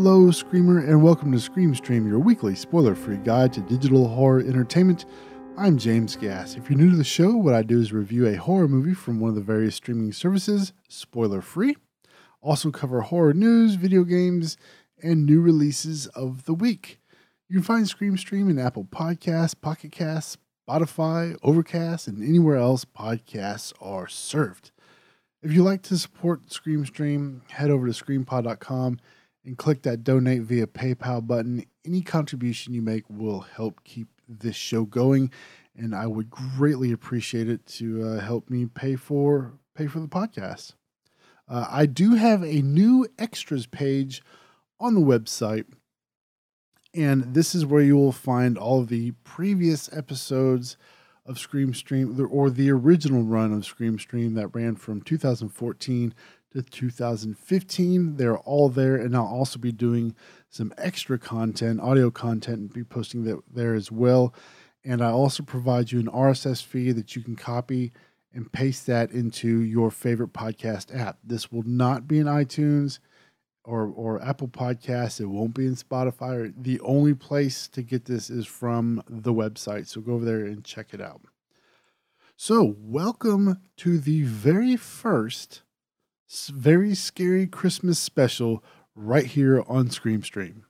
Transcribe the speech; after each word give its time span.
Hello, 0.00 0.30
Screamer, 0.30 0.78
and 0.78 1.02
welcome 1.02 1.32
to 1.32 1.40
Scream 1.40 1.74
Stream, 1.74 2.06
your 2.06 2.20
weekly 2.20 2.54
spoiler 2.54 2.94
free 2.94 3.16
guide 3.16 3.52
to 3.54 3.60
digital 3.62 4.06
horror 4.06 4.38
entertainment. 4.38 5.06
I'm 5.56 5.76
James 5.76 6.14
Gass. 6.14 6.54
If 6.54 6.70
you're 6.70 6.78
new 6.78 6.92
to 6.92 6.96
the 6.96 7.02
show, 7.02 7.34
what 7.36 7.52
I 7.52 7.62
do 7.62 7.80
is 7.80 7.92
review 7.92 8.28
a 8.28 8.36
horror 8.36 8.68
movie 8.68 8.94
from 8.94 9.18
one 9.18 9.30
of 9.30 9.34
the 9.34 9.40
various 9.40 9.74
streaming 9.74 10.12
services, 10.12 10.72
spoiler 10.88 11.40
free. 11.40 11.76
Also, 12.40 12.70
cover 12.70 13.00
horror 13.00 13.34
news, 13.34 13.74
video 13.74 14.04
games, 14.04 14.56
and 15.02 15.26
new 15.26 15.40
releases 15.40 16.06
of 16.06 16.44
the 16.44 16.54
week. 16.54 17.00
You 17.48 17.56
can 17.56 17.64
find 17.64 17.88
Scream 17.88 18.16
Stream 18.16 18.48
in 18.48 18.56
Apple 18.56 18.84
Podcasts, 18.84 19.60
Pocket 19.60 19.90
Casts, 19.90 20.38
Spotify, 20.68 21.36
Overcast, 21.42 22.06
and 22.06 22.22
anywhere 22.22 22.56
else 22.56 22.84
podcasts 22.84 23.72
are 23.80 24.06
served. 24.06 24.70
If 25.42 25.52
you'd 25.52 25.64
like 25.64 25.82
to 25.82 25.98
support 25.98 26.52
Scream 26.52 26.86
Stream, 26.86 27.42
head 27.48 27.70
over 27.70 27.88
to 27.88 27.92
screampod.com 27.92 29.00
and 29.48 29.56
click 29.56 29.82
that 29.82 30.04
donate 30.04 30.42
via 30.42 30.66
PayPal 30.66 31.26
button. 31.26 31.64
Any 31.84 32.02
contribution 32.02 32.74
you 32.74 32.82
make 32.82 33.04
will 33.08 33.40
help 33.40 33.82
keep 33.82 34.08
this 34.28 34.54
show 34.54 34.84
going, 34.84 35.32
and 35.74 35.94
I 35.94 36.06
would 36.06 36.28
greatly 36.28 36.92
appreciate 36.92 37.48
it 37.48 37.66
to 37.66 38.04
uh, 38.04 38.20
help 38.20 38.50
me 38.50 38.66
pay 38.66 38.94
for 38.94 39.54
pay 39.74 39.86
for 39.86 40.00
the 40.00 40.06
podcast. 40.06 40.74
Uh, 41.48 41.66
I 41.68 41.86
do 41.86 42.14
have 42.14 42.42
a 42.42 42.60
new 42.60 43.08
extras 43.18 43.66
page 43.66 44.22
on 44.78 44.94
the 44.94 45.00
website, 45.00 45.64
and 46.94 47.32
this 47.32 47.54
is 47.54 47.64
where 47.64 47.82
you 47.82 47.96
will 47.96 48.12
find 48.12 48.58
all 48.58 48.80
of 48.80 48.88
the 48.88 49.12
previous 49.24 49.90
episodes 49.94 50.76
of 51.24 51.38
Scream 51.38 51.72
Stream 51.72 52.28
or 52.30 52.50
the 52.50 52.70
original 52.70 53.22
run 53.22 53.54
of 53.54 53.64
Scream 53.64 53.98
Stream 53.98 54.34
that 54.34 54.54
ran 54.54 54.76
from 54.76 55.00
2014 55.00 56.14
to 56.52 56.62
2015. 56.62 58.16
They're 58.16 58.38
all 58.38 58.68
there, 58.68 58.96
and 58.96 59.16
I'll 59.16 59.26
also 59.26 59.58
be 59.58 59.72
doing 59.72 60.14
some 60.48 60.72
extra 60.78 61.18
content, 61.18 61.80
audio 61.80 62.10
content, 62.10 62.58
and 62.58 62.72
be 62.72 62.84
posting 62.84 63.24
that 63.24 63.40
there 63.52 63.74
as 63.74 63.92
well. 63.92 64.34
And 64.84 65.02
I 65.02 65.10
also 65.10 65.42
provide 65.42 65.92
you 65.92 66.00
an 66.00 66.06
RSS 66.06 66.64
feed 66.64 66.96
that 66.96 67.14
you 67.14 67.22
can 67.22 67.36
copy 67.36 67.92
and 68.32 68.50
paste 68.52 68.86
that 68.86 69.10
into 69.10 69.60
your 69.60 69.90
favorite 69.90 70.32
podcast 70.32 70.96
app. 70.96 71.18
This 71.24 71.50
will 71.50 71.64
not 71.64 72.06
be 72.06 72.18
in 72.18 72.26
iTunes 72.26 72.98
or 73.64 73.86
or 73.86 74.22
Apple 74.22 74.48
Podcasts. 74.48 75.20
It 75.20 75.26
won't 75.26 75.54
be 75.54 75.66
in 75.66 75.74
Spotify. 75.74 76.52
The 76.56 76.80
only 76.80 77.14
place 77.14 77.68
to 77.68 77.82
get 77.82 78.06
this 78.06 78.30
is 78.30 78.46
from 78.46 79.02
the 79.08 79.34
website. 79.34 79.86
So 79.86 80.00
go 80.00 80.14
over 80.14 80.24
there 80.24 80.46
and 80.46 80.64
check 80.64 80.94
it 80.94 81.00
out. 81.00 81.22
So, 82.40 82.76
welcome 82.78 83.58
to 83.78 83.98
the 83.98 84.22
very 84.22 84.76
first 84.76 85.62
very 86.48 86.94
scary 86.94 87.46
Christmas 87.46 87.98
special 87.98 88.62
right 88.94 89.26
here 89.26 89.64
on 89.66 89.90
Scream 89.90 90.22
Stream. 90.22 90.64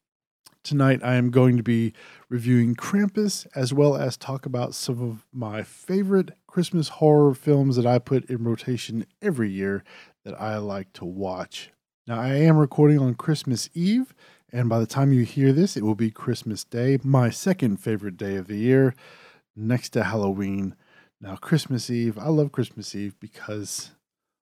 Tonight, 0.63 1.01
I 1.03 1.15
am 1.15 1.31
going 1.31 1.57
to 1.57 1.63
be 1.63 1.95
reviewing 2.29 2.75
Krampus 2.75 3.47
as 3.55 3.73
well 3.73 3.97
as 3.97 4.17
talk 4.17 4.47
about 4.47 4.75
some 4.75 5.03
of 5.03 5.27
my 5.33 5.63
favorite 5.63 6.31
Christmas 6.47 6.89
horror 6.89 7.35
films 7.35 7.77
that 7.77 7.87
I 7.87 7.99
put 7.99 8.29
in 8.31 8.45
rotation 8.45 9.07
every 9.23 9.51
year 9.51 9.83
that 10.25 10.41
I 10.41 10.59
like 10.59 10.93
to 10.95 11.05
watch. 11.05 11.71
Now, 12.07 12.21
I 12.21 12.35
am 12.35 12.57
recording 12.57 12.99
on 12.99 13.15
Christmas 13.15 13.69
Eve, 13.75 14.15
and 14.53 14.69
by 14.69 14.79
the 14.79 14.87
time 14.87 15.13
you 15.13 15.25
hear 15.25 15.53
this, 15.53 15.77
it 15.77 15.85
will 15.85 15.95
be 15.95 16.11
Christmas 16.11 16.65
Day, 16.65 16.99
my 17.03 17.31
second 17.31 17.79
favorite 17.79 18.17
day 18.17 18.37
of 18.37 18.47
the 18.47 18.59
year, 18.59 18.95
next 19.57 19.91
to 19.91 20.05
Halloween. 20.05 20.75
Now, 21.21 21.37
Christmas 21.37 21.91
Eve, 21.91 22.19
I 22.19 22.29
love 22.29 22.53
Christmas 22.53 22.95
Eve 22.95 23.19
because 23.19 23.91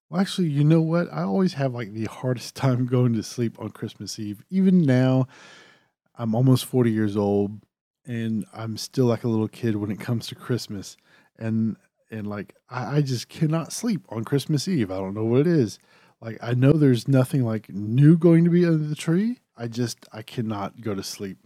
well, 0.09 0.21
actually, 0.21 0.49
you 0.49 0.65
know 0.65 0.81
what? 0.81 1.13
I 1.13 1.23
always 1.23 1.55
have 1.55 1.75
like 1.75 1.93
the 1.93 2.07
hardest 2.07 2.55
time 2.55 2.87
going 2.87 3.15
to 3.15 3.23
sleep 3.23 3.59
on 3.59 3.71
Christmas 3.71 4.19
Eve. 4.19 4.43
Even 4.51 4.83
now, 4.83 5.27
I'm 6.17 6.35
almost 6.35 6.65
40 6.65 6.91
years 6.91 7.17
old 7.17 7.61
and 8.07 8.45
I'm 8.53 8.77
still 8.77 9.07
like 9.07 9.25
a 9.25 9.29
little 9.29 9.49
kid 9.49 9.77
when 9.77 9.91
it 9.91 10.01
comes 10.01 10.27
to 10.29 10.35
Christmas. 10.35 10.97
And 11.39 11.77
and 12.11 12.27
like 12.27 12.55
I, 12.71 12.99
I 12.99 13.03
just 13.03 13.29
cannot 13.29 13.73
sleep 13.73 14.03
on 14.09 14.25
Christmas 14.25 14.69
Eve. 14.69 14.91
I 14.91 14.97
don't 14.97 15.15
know 15.15 15.25
what 15.25 15.41
it 15.41 15.47
is. 15.49 15.79
Like 16.21 16.39
I 16.41 16.55
know 16.55 16.73
there's 16.73 17.09
nothing 17.09 17.45
like 17.45 17.69
new 17.69 18.17
going 18.17 18.45
to 18.45 18.51
be 18.51 18.65
under 18.65 18.87
the 18.87 18.95
tree. 18.95 19.41
I 19.57 19.67
just 19.69 20.07
I 20.13 20.23
cannot 20.23 20.81
go 20.81 20.95
to 20.95 21.03
sleep. 21.03 21.46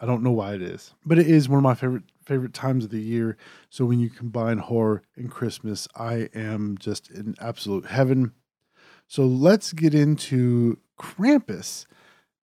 I 0.00 0.06
don't 0.06 0.22
know 0.22 0.32
why 0.32 0.54
it 0.54 0.62
is, 0.62 0.94
but 1.04 1.18
it 1.18 1.28
is 1.28 1.48
one 1.48 1.58
of 1.58 1.62
my 1.62 1.74
favorite 1.74 2.04
favorite 2.24 2.54
times 2.54 2.84
of 2.84 2.90
the 2.90 3.00
year. 3.00 3.36
So 3.68 3.84
when 3.84 3.98
you 3.98 4.08
combine 4.08 4.58
horror 4.58 5.02
and 5.16 5.30
Christmas, 5.30 5.88
I 5.96 6.28
am 6.34 6.78
just 6.78 7.10
in 7.10 7.34
absolute 7.40 7.86
heaven. 7.86 8.32
So 9.08 9.24
let's 9.24 9.72
get 9.72 9.94
into 9.94 10.78
Krampus. 10.98 11.86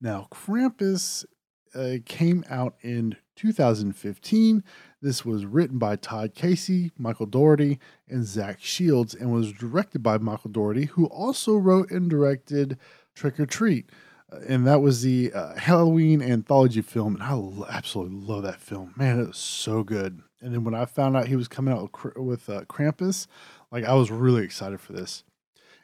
Now, 0.01 0.27
Krampus 0.29 1.25
uh, 1.73 1.97
came 2.05 2.43
out 2.49 2.75
in 2.81 3.15
2015. 3.37 4.63
This 5.01 5.23
was 5.23 5.45
written 5.45 5.77
by 5.77 5.95
Todd 5.95 6.33
Casey, 6.35 6.91
Michael 6.97 7.25
Dougherty, 7.25 7.79
and 8.09 8.25
Zach 8.25 8.57
Shields, 8.59 9.15
and 9.15 9.31
was 9.31 9.53
directed 9.53 10.03
by 10.03 10.17
Michael 10.17 10.51
Dougherty, 10.51 10.85
who 10.85 11.05
also 11.05 11.55
wrote 11.55 11.91
and 11.91 12.09
directed 12.09 12.77
Trick 13.15 13.39
or 13.39 13.45
Treat 13.45 13.89
and 14.29 14.67
that 14.67 14.81
was 14.81 15.01
the 15.01 15.31
uh, 15.33 15.55
Halloween 15.55 16.21
anthology 16.21 16.81
film, 16.81 17.15
and 17.15 17.23
I 17.23 17.75
absolutely 17.75 18.17
love 18.17 18.43
that 18.43 18.59
film. 18.59 18.93
Man, 18.97 19.19
it 19.19 19.27
was 19.27 19.37
so 19.37 19.83
good. 19.83 20.21
And 20.41 20.53
then 20.53 20.63
when 20.63 20.75
I 20.75 20.85
found 20.85 21.15
out 21.15 21.27
he 21.27 21.35
was 21.35 21.47
coming 21.47 21.73
out 21.73 21.89
with, 22.03 22.17
with 22.17 22.49
uh, 22.49 22.61
Krampus, 22.65 23.27
like 23.71 23.85
I 23.85 23.93
was 23.93 24.11
really 24.11 24.43
excited 24.43 24.81
for 24.81 24.93
this. 24.93 25.23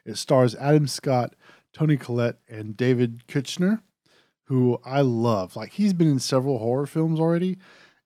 It 0.04 0.16
stars 0.16 0.54
Adam 0.56 0.86
Scott, 0.86 1.34
Toni 1.72 1.96
Collette, 1.96 2.38
and 2.48 2.76
David 2.76 3.26
Koechner, 3.26 3.80
who 4.44 4.78
I 4.84 5.00
love. 5.00 5.56
Like 5.56 5.72
he's 5.72 5.94
been 5.94 6.10
in 6.10 6.18
several 6.18 6.58
horror 6.58 6.86
films 6.86 7.18
already, 7.18 7.58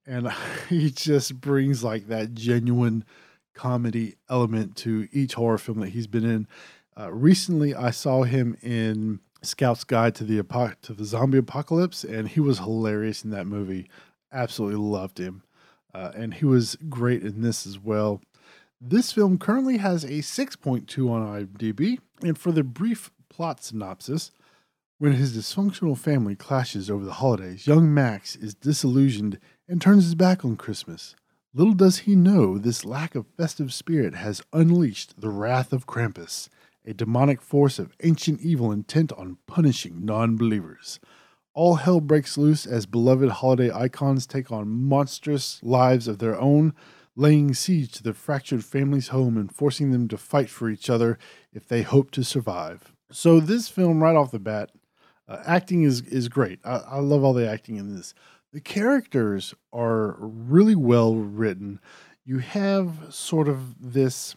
and 0.07 0.31
he 0.69 0.91
just 0.91 1.41
brings 1.41 1.83
like 1.83 2.07
that 2.07 2.35
genuine 2.35 3.05
comedy 3.55 4.15
element 4.31 4.77
to 4.77 5.09
each 5.13 5.35
horror 5.35 5.59
film 5.59 5.81
that 5.81 5.91
he's 5.91 6.07
been 6.07 6.25
in. 6.25 6.47
Uh, 6.97 7.13
recently, 7.13 7.75
I 7.75 7.91
saw 7.91 8.23
him 8.23 8.57
in 8.63 9.21
Scout's 9.43 9.85
Guide 9.85 10.15
to 10.17 10.25
the 10.25 10.39
Apo- 10.39 10.75
to 10.83 10.93
the 10.93 11.05
Zombie 11.05 11.39
Apocalypse, 11.39 12.05
and 12.05 12.29
he 12.29 12.41
was 12.41 12.59
hilarious 12.59 13.25
in 13.25 13.31
that 13.31 13.47
movie. 13.47 13.89
Absolutely 14.33 14.81
loved 14.81 15.19
him, 15.19 15.43
uh, 15.95 16.13
and 16.15 16.35
he 16.35 16.45
was 16.45 16.77
great 16.89 17.23
in 17.23 17.43
this 17.43 17.67
as 17.67 17.79
well. 17.79 18.21
This 18.81 19.13
film 19.13 19.39
currently 19.39 19.79
has 19.79 20.05
a 20.05 20.23
6.2 20.23 21.11
on 21.11 21.47
IMDb, 21.47 21.99
and 22.23 22.39
for 22.39 22.53
the 22.53 22.63
brief 22.63 23.11
plot 23.29 23.63
synopsis, 23.63 24.31
when 24.99 25.13
his 25.13 25.37
dysfunctional 25.37 25.97
family 25.97 26.35
clashes 26.35 26.91
over 26.91 27.05
the 27.05 27.15
holidays, 27.15 27.67
young 27.67 27.93
Max 27.93 28.35
is 28.35 28.55
disillusioned 28.55 29.39
and 29.69 29.81
turns 29.81 30.05
his 30.05 30.15
back 30.15 30.45
on 30.45 30.57
Christmas. 30.57 31.15
Little 31.55 31.75
does 31.75 31.99
he 32.01 32.15
know 32.15 32.59
this 32.59 32.85
lack 32.85 33.15
of 33.15 33.27
festive 33.37 33.73
spirit 33.73 34.15
has 34.15 34.43
unleashed 34.53 35.21
the 35.21 35.31
wrath 35.31 35.73
of 35.73 35.87
Krampus 35.87 36.49
a 36.89 36.95
demonic 36.95 37.43
force 37.43 37.79
of 37.79 37.95
ancient 38.03 38.41
evil 38.41 38.73
intent 38.73 39.13
on 39.13 39.37
punishing 39.47 40.05
non 40.07 40.37
believers. 40.37 40.99
All 41.53 41.75
hell 41.75 42.01
breaks 42.01 42.39
loose 42.39 42.65
as 42.65 42.87
beloved 42.87 43.29
holiday 43.29 43.71
icons 43.71 44.27
take 44.27 44.51
on 44.51 44.69
monstrous 44.69 45.61
lives 45.63 46.09
of 46.09 46.19
their 46.19 46.41
own, 46.41 46.73
laying 47.15 47.53
siege 47.53 47.93
to 47.93 48.03
the 48.03 48.15
fractured 48.15 48.65
family's 48.65 49.09
home 49.09 49.37
and 49.37 49.55
forcing 49.55 49.91
them 49.91 50.09
to 50.09 50.17
fight 50.17 50.49
for 50.49 50.71
each 50.71 50.89
other 50.89 51.19
if 51.53 51.69
they 51.69 51.83
hope 51.83 52.11
to 52.13 52.25
survive. 52.25 52.95
So, 53.11 53.39
this 53.39 53.69
film, 53.69 54.03
right 54.03 54.17
off 54.17 54.31
the 54.31 54.39
bat, 54.39 54.71
uh, 55.29 55.43
acting 55.45 55.83
is, 55.83 56.01
is 56.03 56.29
great. 56.29 56.59
I, 56.65 56.77
I 56.77 56.99
love 57.01 57.23
all 57.23 57.35
the 57.35 57.49
acting 57.49 57.77
in 57.77 57.95
this. 57.95 58.15
The 58.53 58.61
characters 58.61 59.55
are 59.75 60.17
really 60.19 60.75
well 60.75 61.17
written. 61.17 61.81
You 62.25 62.39
have 62.39 63.09
sort 63.11 63.47
of 63.47 63.93
this 63.93 64.37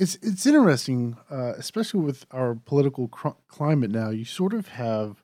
it's 0.00 0.16
it's 0.22 0.46
interesting, 0.46 1.18
uh, 1.30 1.52
especially 1.58 2.00
with 2.00 2.24
our 2.30 2.54
political 2.54 3.06
cr- 3.08 3.28
climate 3.48 3.90
now. 3.90 4.08
You 4.08 4.24
sort 4.24 4.54
of 4.54 4.68
have 4.68 5.22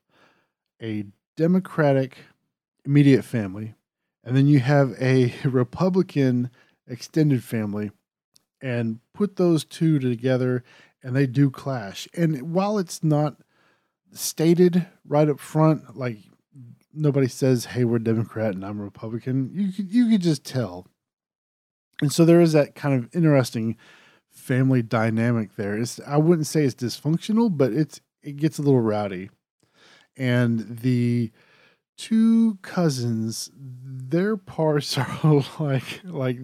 a 0.82 1.06
Democratic 1.34 2.18
immediate 2.84 3.24
family, 3.24 3.74
and 4.22 4.36
then 4.36 4.46
you 4.46 4.60
have 4.60 4.94
a 5.00 5.32
Republican 5.44 6.50
extended 6.86 7.42
family, 7.42 7.90
and 8.60 9.00
put 9.14 9.36
those 9.36 9.64
two 9.64 9.98
together, 9.98 10.62
and 11.02 11.16
they 11.16 11.26
do 11.26 11.50
clash. 11.50 12.06
And 12.14 12.52
while 12.52 12.76
it's 12.76 13.02
not 13.02 13.36
stated 14.12 14.86
right 15.08 15.28
up 15.28 15.40
front, 15.40 15.96
like 15.96 16.18
nobody 16.92 17.28
says, 17.28 17.64
"Hey, 17.64 17.84
we're 17.84 17.98
Democrat 17.98 18.54
and 18.54 18.62
I'm 18.62 18.78
Republican," 18.78 19.52
you 19.54 19.72
could 19.72 19.90
you 19.90 20.10
could 20.10 20.20
just 20.20 20.44
tell. 20.44 20.86
And 22.02 22.12
so 22.12 22.26
there 22.26 22.42
is 22.42 22.52
that 22.52 22.74
kind 22.74 22.94
of 22.94 23.08
interesting 23.16 23.78
family 24.36 24.82
dynamic 24.82 25.56
there. 25.56 25.76
It's 25.76 25.98
I 26.06 26.18
wouldn't 26.18 26.46
say 26.46 26.64
it's 26.64 26.74
dysfunctional, 26.74 27.56
but 27.56 27.72
it's 27.72 28.00
it 28.22 28.36
gets 28.36 28.58
a 28.58 28.62
little 28.62 28.80
rowdy. 28.80 29.30
And 30.16 30.78
the 30.80 31.30
two 31.96 32.58
cousins, 32.62 33.50
their 33.54 34.36
parts 34.36 34.96
are 35.24 35.44
like 35.58 36.00
like 36.04 36.38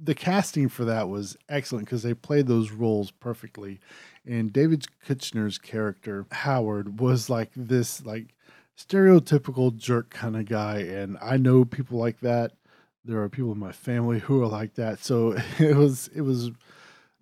the 0.00 0.14
casting 0.14 0.68
for 0.68 0.84
that 0.84 1.08
was 1.08 1.36
excellent 1.48 1.86
because 1.86 2.02
they 2.02 2.14
played 2.14 2.46
those 2.46 2.70
roles 2.70 3.10
perfectly. 3.10 3.80
And 4.24 4.52
David 4.52 4.86
Koechner's 5.06 5.58
character, 5.58 6.26
Howard, 6.30 7.00
was 7.00 7.28
like 7.28 7.50
this 7.56 8.04
like 8.04 8.34
stereotypical 8.78 9.76
jerk 9.76 10.10
kind 10.10 10.36
of 10.36 10.44
guy, 10.46 10.78
and 10.80 11.18
I 11.20 11.36
know 11.36 11.64
people 11.64 11.98
like 11.98 12.20
that. 12.20 12.52
There 13.08 13.22
are 13.22 13.28
people 13.30 13.52
in 13.52 13.58
my 13.58 13.72
family 13.72 14.18
who 14.18 14.42
are 14.42 14.46
like 14.46 14.74
that, 14.74 15.02
so 15.02 15.34
it 15.58 15.74
was 15.74 16.08
it 16.14 16.20
was 16.20 16.50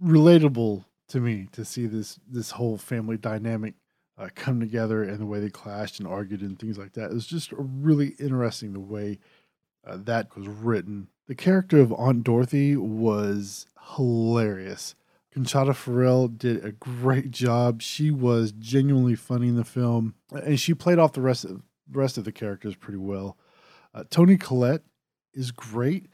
relatable 0.03 0.85
to 1.09 1.21
me 1.21 1.49
to 1.53 1.65
see 1.65 1.87
this 1.87 2.19
this 2.29 2.50
whole 2.50 2.77
family 2.77 3.17
dynamic 3.17 3.75
uh, 4.19 4.29
come 4.35 4.59
together 4.59 5.05
and 5.05 5.21
the 5.21 5.27
way 5.27 5.38
they 5.38 5.49
clashed 5.49 6.00
and 6.00 6.09
argued 6.09 6.41
and 6.41 6.59
things 6.59 6.77
like 6.77 6.94
that. 6.94 7.11
It 7.12 7.15
was 7.15 7.27
just 7.27 7.53
really 7.53 8.17
interesting 8.19 8.73
the 8.73 8.81
way 8.81 9.21
uh, 9.87 9.99
that 10.05 10.37
was 10.37 10.49
written. 10.49 11.06
The 11.29 11.37
character 11.37 11.81
of 11.81 11.93
Aunt 11.93 12.25
Dorothy 12.25 12.77
was 12.77 13.67
hilarious. 13.97 14.97
Conchata 15.32 15.75
Ferrell 15.75 16.27
did 16.27 16.65
a 16.65 16.73
great 16.73 17.31
job. 17.31 17.81
She 17.81 18.11
was 18.11 18.50
genuinely 18.50 19.15
funny 19.15 19.49
in 19.49 19.56
the 19.56 19.65
film, 19.65 20.15
and 20.32 20.59
she 20.59 20.75
played 20.75 20.99
off 20.99 21.12
the 21.12 21.21
rest 21.21 21.44
of 21.44 21.50
the 21.50 21.62
rest 21.93 22.19
of 22.19 22.25
the 22.25 22.32
characters 22.32 22.75
pretty 22.75 22.99
well. 22.99 23.37
Uh, 23.94 24.03
Toni 24.11 24.37
Collette 24.37 24.82
is 25.37 25.50
great. 25.50 26.06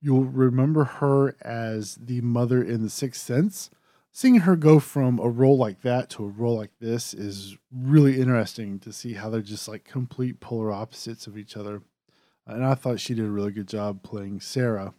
You'll 0.00 0.24
remember 0.24 0.84
her 0.84 1.36
as 1.42 1.96
the 1.96 2.20
mother 2.20 2.62
in 2.62 2.82
The 2.82 2.90
Sixth 2.90 3.20
Sense. 3.20 3.70
Seeing 4.12 4.40
her 4.40 4.56
go 4.56 4.80
from 4.80 5.18
a 5.18 5.28
role 5.28 5.56
like 5.56 5.82
that 5.82 6.08
to 6.10 6.24
a 6.24 6.28
role 6.28 6.56
like 6.56 6.70
this 6.80 7.12
is 7.14 7.56
really 7.72 8.20
interesting 8.20 8.78
to 8.80 8.92
see 8.92 9.14
how 9.14 9.28
they're 9.28 9.42
just 9.42 9.68
like 9.68 9.84
complete 9.84 10.40
polar 10.40 10.72
opposites 10.72 11.26
of 11.26 11.36
each 11.36 11.56
other. 11.56 11.82
And 12.46 12.64
I 12.64 12.74
thought 12.74 13.00
she 13.00 13.14
did 13.14 13.26
a 13.26 13.30
really 13.30 13.52
good 13.52 13.68
job 13.68 14.02
playing 14.02 14.40
Sarah. 14.40 14.94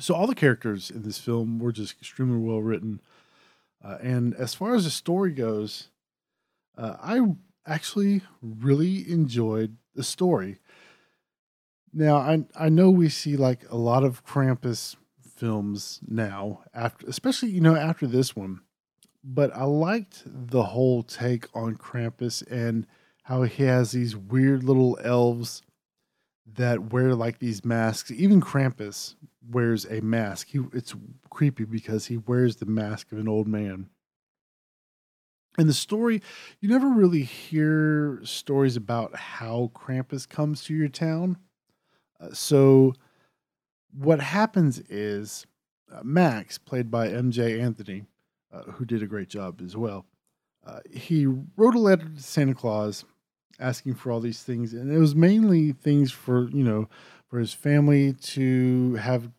So 0.00 0.14
all 0.14 0.26
the 0.26 0.34
characters 0.34 0.90
in 0.90 1.02
this 1.02 1.18
film 1.18 1.58
were 1.58 1.72
just 1.72 1.98
extremely 1.98 2.38
well 2.38 2.60
written. 2.60 3.00
Uh, 3.82 3.98
and 4.02 4.34
as 4.34 4.54
far 4.54 4.74
as 4.74 4.84
the 4.84 4.90
story 4.90 5.30
goes, 5.32 5.88
uh, 6.76 6.96
I 7.00 7.20
actually 7.66 8.22
really 8.42 9.10
enjoyed 9.10 9.76
the 9.94 10.02
story. 10.02 10.58
Now 11.92 12.16
I 12.16 12.44
I 12.54 12.68
know 12.68 12.90
we 12.90 13.08
see 13.08 13.36
like 13.36 13.68
a 13.70 13.76
lot 13.76 14.04
of 14.04 14.24
Krampus 14.24 14.96
films 15.36 16.00
now 16.06 16.62
after 16.74 17.06
especially 17.08 17.50
you 17.50 17.60
know 17.60 17.76
after 17.76 18.06
this 18.06 18.36
one. 18.36 18.60
But 19.22 19.54
I 19.54 19.64
liked 19.64 20.22
the 20.24 20.62
whole 20.62 21.02
take 21.02 21.46
on 21.54 21.76
Krampus 21.76 22.42
and 22.50 22.86
how 23.24 23.42
he 23.42 23.64
has 23.64 23.92
these 23.92 24.16
weird 24.16 24.64
little 24.64 24.98
elves 25.04 25.62
that 26.54 26.92
wear 26.92 27.14
like 27.14 27.38
these 27.38 27.64
masks. 27.64 28.10
Even 28.10 28.40
Krampus 28.40 29.14
wears 29.50 29.84
a 29.86 30.00
mask. 30.00 30.48
He 30.48 30.60
it's 30.72 30.94
creepy 31.28 31.64
because 31.64 32.06
he 32.06 32.16
wears 32.16 32.56
the 32.56 32.66
mask 32.66 33.12
of 33.12 33.18
an 33.18 33.28
old 33.28 33.46
man. 33.46 33.90
And 35.58 35.68
the 35.68 35.74
story, 35.74 36.22
you 36.60 36.68
never 36.68 36.88
really 36.88 37.22
hear 37.22 38.20
stories 38.24 38.76
about 38.76 39.16
how 39.16 39.70
Krampus 39.74 40.28
comes 40.28 40.64
to 40.64 40.74
your 40.74 40.88
town. 40.88 41.38
Uh, 42.20 42.32
so, 42.32 42.94
what 43.92 44.20
happens 44.20 44.78
is 44.88 45.46
uh, 45.92 46.00
Max, 46.04 46.58
played 46.58 46.90
by 46.90 47.08
MJ 47.08 47.60
Anthony, 47.60 48.04
uh, 48.52 48.62
who 48.62 48.84
did 48.84 49.02
a 49.02 49.06
great 49.06 49.28
job 49.28 49.60
as 49.64 49.76
well, 49.76 50.06
uh, 50.66 50.80
he 50.90 51.26
wrote 51.26 51.74
a 51.74 51.80
letter 51.80 52.04
to 52.04 52.22
Santa 52.22 52.54
Claus 52.54 53.04
asking 53.58 53.94
for 53.94 54.12
all 54.12 54.20
these 54.20 54.42
things, 54.42 54.72
and 54.72 54.92
it 54.92 54.98
was 54.98 55.14
mainly 55.14 55.72
things 55.72 56.12
for 56.12 56.48
you 56.50 56.64
know 56.64 56.88
for 57.28 57.38
his 57.38 57.52
family 57.52 58.12
to 58.12 58.94
have 58.94 59.30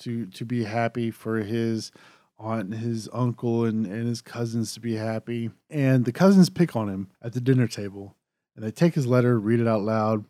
to 0.00 0.26
to 0.26 0.44
be 0.44 0.64
happy, 0.64 1.10
for 1.10 1.38
his 1.38 1.90
aunt 2.38 2.72
and 2.72 2.74
his 2.74 3.08
uncle 3.12 3.64
and, 3.64 3.84
and 3.86 4.06
his 4.06 4.20
cousins 4.20 4.72
to 4.72 4.80
be 4.80 4.94
happy. 4.94 5.50
And 5.68 6.04
the 6.04 6.12
cousins 6.12 6.50
pick 6.50 6.76
on 6.76 6.88
him 6.88 7.08
at 7.20 7.32
the 7.32 7.40
dinner 7.40 7.66
table, 7.66 8.14
and 8.54 8.64
they 8.64 8.70
take 8.70 8.94
his 8.94 9.06
letter, 9.06 9.38
read 9.38 9.60
it 9.60 9.68
out 9.68 9.82
loud. 9.82 10.24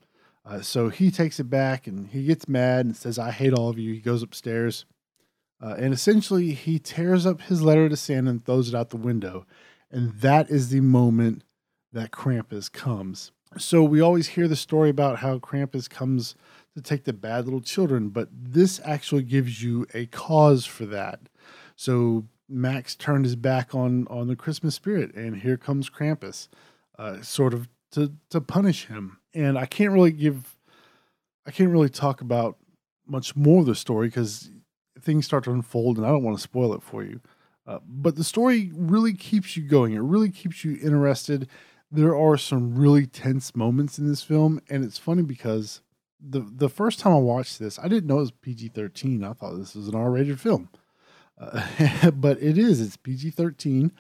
Uh, 0.49 0.63
so 0.63 0.89
he 0.89 1.11
takes 1.11 1.39
it 1.39 1.51
back 1.51 1.87
and 1.87 2.09
he 2.09 2.25
gets 2.25 2.49
mad 2.49 2.87
and 2.87 2.97
says, 2.97 3.19
I 3.19 3.31
hate 3.31 3.53
all 3.53 3.69
of 3.69 3.79
you. 3.79 3.93
He 3.93 4.01
goes 4.01 4.23
upstairs. 4.23 4.87
Uh, 5.61 5.75
and 5.77 5.93
essentially, 5.93 6.53
he 6.53 6.79
tears 6.79 7.27
up 7.27 7.43
his 7.43 7.61
letter 7.61 7.89
to 7.89 7.97
Santa 7.97 8.31
and 8.31 8.45
throws 8.45 8.69
it 8.69 8.75
out 8.75 8.91
the 8.91 8.97
window. 8.97 9.45
And 9.91 10.13
that 10.21 10.49
is 10.51 10.71
the 10.71 10.81
moment 10.81 11.43
that 11.93 12.13
Krampus 12.13 12.71
comes. 12.71 13.33
So 13.57 13.83
we 13.83 14.01
always 14.01 14.29
hear 14.29 14.47
the 14.47 14.57
story 14.57 14.91
about 14.91 15.19
how 15.19 15.39
Krampus 15.39 15.89
comes 15.89 16.35
to 16.75 16.83
take 16.83 17.05
the 17.05 17.13
bad 17.13 17.45
little 17.45 17.61
children, 17.61 18.11
but 18.11 18.29
this 18.33 18.81
actually 18.85 19.23
gives 19.23 19.63
you 19.63 19.87
a 19.95 20.07
cause 20.07 20.65
for 20.65 20.87
that. 20.87 21.21
So 21.75 22.27
Max 22.49 22.95
turned 22.95 23.25
his 23.25 23.37
back 23.37 23.75
on 23.75 24.07
on 24.09 24.29
the 24.29 24.37
Christmas 24.37 24.75
spirit, 24.75 25.15
and 25.15 25.37
here 25.37 25.57
comes 25.57 25.91
Krampus, 25.91 26.49
uh, 26.99 27.23
sort 27.23 27.55
of 27.55 27.69
to 27.93 28.13
to 28.31 28.41
punish 28.41 28.87
him. 28.87 29.19
And 29.35 29.59
I 29.59 29.67
can't 29.67 29.93
really 29.93 30.13
give, 30.13 30.57
I 31.47 31.51
can't 31.51 31.71
really 31.71 31.91
talk 31.91 32.21
about 32.21 32.57
much 33.07 33.37
more 33.37 33.61
of 33.61 33.67
the 33.67 33.75
story 33.75 34.09
because 34.09 34.51
things 35.01 35.27
start 35.27 35.45
to 35.45 35.53
unfold, 35.53 35.97
and 35.97 36.07
I 36.07 36.11
don't 36.11 36.25
want 36.25 36.37
to 36.37 36.43
spoil 36.43 36.75
it 36.75 36.83
for 36.83 37.05
you. 37.05 37.21
Uh, 37.67 37.79
but 37.87 38.17
the 38.17 38.25
story 38.25 38.71
really 38.75 39.13
keeps 39.13 39.57
you 39.57 39.63
going. 39.63 39.93
It 39.93 40.01
really 40.01 40.31
keeps 40.31 40.65
you 40.65 40.79
interested 40.83 41.49
there 41.91 42.17
are 42.17 42.37
some 42.37 42.75
really 42.75 43.07
tense 43.07 43.57
moments 43.57 43.99
in 43.99 44.09
this 44.09 44.23
film, 44.23 44.61
and 44.69 44.85
it's 44.85 44.99
funny 44.99 45.23
because 45.23 45.81
the 46.21 46.41
the 46.41 46.69
first 46.69 46.99
time 46.99 47.13
I 47.13 47.19
watched 47.19 47.59
this, 47.59 47.79
I 47.79 47.89
didn't 47.89 48.07
know 48.07 48.19
it 48.19 48.21
was 48.21 48.31
PG 48.31 48.69
thirteen. 48.69 49.25
I 49.25 49.33
thought 49.33 49.57
this 49.57 49.75
was 49.75 49.89
an 49.89 49.95
R 49.95 50.11
rated 50.11 50.41
film, 50.41 50.69
uh, 51.41 52.11
but 52.15 52.43
it 52.43 52.59
is. 52.59 52.81
It's 52.81 52.97
PG 52.97 53.31
thirteen, 53.31 53.93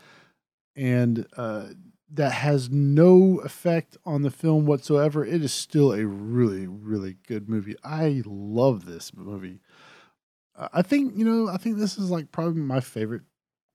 and 0.76 1.26
uh, 1.36 1.68
that 2.10 2.32
has 2.32 2.70
no 2.70 3.40
effect 3.44 3.96
on 4.04 4.22
the 4.22 4.30
film 4.30 4.64
whatsoever. 4.66 5.24
It 5.24 5.42
is 5.42 5.52
still 5.52 5.92
a 5.92 6.06
really 6.06 6.66
really 6.66 7.16
good 7.26 7.48
movie. 7.48 7.76
I 7.84 8.22
love 8.24 8.86
this 8.86 9.12
movie. 9.14 9.60
I 10.72 10.82
think 10.82 11.16
you 11.16 11.24
know. 11.24 11.48
I 11.48 11.56
think 11.56 11.78
this 11.78 11.98
is 11.98 12.10
like 12.10 12.32
probably 12.32 12.60
my 12.62 12.80
favorite 12.80 13.22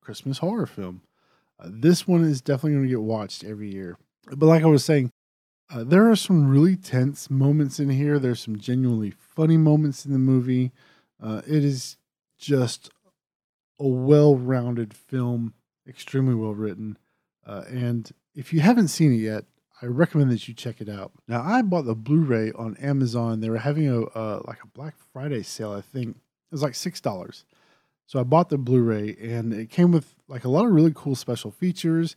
Christmas 0.02 0.40
horror 0.40 0.66
film. 0.66 1.02
Uh, 1.60 1.70
this 1.72 2.08
one 2.08 2.24
is 2.24 2.42
definitely 2.42 2.74
going 2.74 2.84
to 2.84 2.90
get 2.90 3.02
watched 3.02 3.44
every 3.44 3.72
year. 3.72 3.98
But 4.28 4.48
like 4.48 4.64
I 4.64 4.68
was 4.68 4.84
saying, 4.84 5.12
uh, 5.74 5.84
there 5.84 6.10
are 6.10 6.16
some 6.16 6.50
really 6.50 6.76
tense 6.76 7.30
moments 7.30 7.80
in 7.80 7.90
here. 7.90 8.20
There's 8.20 8.42
some 8.42 8.58
genuinely 8.58 9.12
funny 9.12 9.58
moments 9.58 10.06
in 10.06 10.12
the 10.12 10.20
movie. 10.20 10.72
Uh, 11.22 11.42
it 11.48 11.64
is 11.64 11.98
just 12.38 12.90
a 13.80 13.88
well-rounded 13.88 14.94
film, 14.94 15.54
extremely 15.88 16.36
well 16.36 16.54
written. 16.54 16.98
Uh, 17.46 17.64
and 17.70 18.12
if 18.36 18.54
you 18.54 18.62
haven't 18.62 18.88
seen 18.90 19.14
it 19.14 19.18
yet, 19.18 19.46
I 19.82 19.88
recommend 19.88 20.32
that 20.32 20.48
you 20.48 20.54
check 20.54 20.80
it 20.80 20.88
out. 20.88 21.12
Now, 21.28 21.42
I 21.42 21.62
bought 21.62 21.86
the 21.86 21.96
Blu-ray 21.96 22.52
on 22.54 22.78
Amazon. 22.78 23.42
They 23.42 23.50
were 23.50 23.58
having 23.58 23.90
a 23.90 24.04
uh, 24.04 24.42
like 24.48 24.64
a 24.64 24.68
Black 24.68 24.96
Friday 25.12 25.44
sale. 25.44 25.74
I 25.74 25.82
think 25.82 26.16
it 26.16 26.52
was 26.52 26.62
like 26.62 26.76
six 26.76 27.02
dollars. 27.02 27.46
So 28.06 28.20
I 28.20 28.24
bought 28.24 28.50
the 28.50 28.58
Blu-ray, 28.58 29.16
and 29.22 29.54
it 29.54 29.70
came 29.70 29.92
with 29.92 30.16
like 30.28 30.44
a 30.44 30.50
lot 30.50 30.66
of 30.66 30.72
really 30.72 30.92
cool 30.94 31.16
special 31.16 31.52
features. 31.52 32.16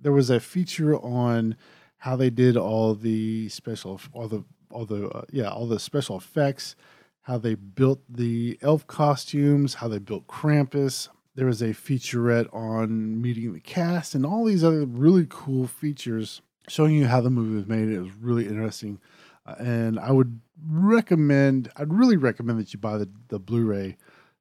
There 0.00 0.12
was 0.12 0.30
a 0.30 0.40
feature 0.40 0.96
on 0.96 1.56
how 1.98 2.16
they 2.16 2.30
did 2.30 2.56
all 2.56 2.94
the 2.94 3.48
special, 3.48 4.00
all 4.12 4.28
the, 4.28 4.44
all 4.70 4.84
the, 4.84 5.08
uh, 5.08 5.24
yeah, 5.30 5.48
all 5.48 5.66
the 5.66 5.80
special 5.80 6.18
effects, 6.18 6.76
how 7.22 7.38
they 7.38 7.54
built 7.54 8.00
the 8.08 8.58
elf 8.60 8.86
costumes, 8.86 9.74
how 9.74 9.88
they 9.88 9.98
built 9.98 10.26
Krampus. 10.26 11.08
There 11.36 11.46
was 11.46 11.62
a 11.62 11.68
featurette 11.68 12.52
on 12.52 13.20
meeting 13.22 13.52
the 13.52 13.60
cast, 13.60 14.14
and 14.14 14.26
all 14.26 14.44
these 14.44 14.64
other 14.64 14.84
really 14.84 15.26
cool 15.28 15.66
features 15.66 16.40
showing 16.68 16.96
you 16.96 17.06
how 17.06 17.20
the 17.20 17.30
movie 17.30 17.54
was 17.54 17.68
made. 17.68 17.88
It 17.88 18.00
was 18.00 18.14
really 18.20 18.48
interesting, 18.48 18.98
uh, 19.46 19.54
and 19.58 20.00
I 20.00 20.10
would 20.10 20.40
recommend, 20.68 21.70
I'd 21.76 21.92
really 21.92 22.16
recommend 22.16 22.58
that 22.58 22.72
you 22.72 22.80
buy 22.80 22.98
the 22.98 23.08
the 23.28 23.38
Blu-ray 23.38 23.96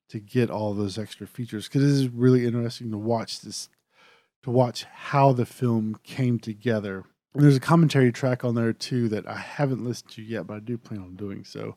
to 0.08 0.20
get 0.20 0.50
all 0.50 0.74
those 0.74 0.98
extra 0.98 1.28
features 1.28 1.68
because 1.68 1.84
it 1.84 1.90
is 1.90 2.10
really 2.10 2.46
interesting 2.46 2.92
to 2.92 2.98
watch 2.98 3.42
this 3.42 3.70
to 4.44 4.52
watch 4.52 4.86
how 4.86 5.34
the 5.34 5.46
film 5.46 5.98
came 6.04 6.40
together. 6.40 7.04
And 7.34 7.44
there's 7.44 7.58
a 7.58 7.60
commentary 7.60 8.12
track 8.12 8.46
on 8.46 8.56
there 8.56 8.74
too 8.74 9.10
that 9.10 9.28
I 9.28 9.38
haven't 9.38 9.84
listened 9.84 10.12
to 10.12 10.22
yet, 10.22 10.48
but 10.48 10.54
I 10.54 10.60
do 10.60 10.78
plan 10.78 11.00
on 11.02 11.16
doing 11.16 11.44
so. 11.44 11.76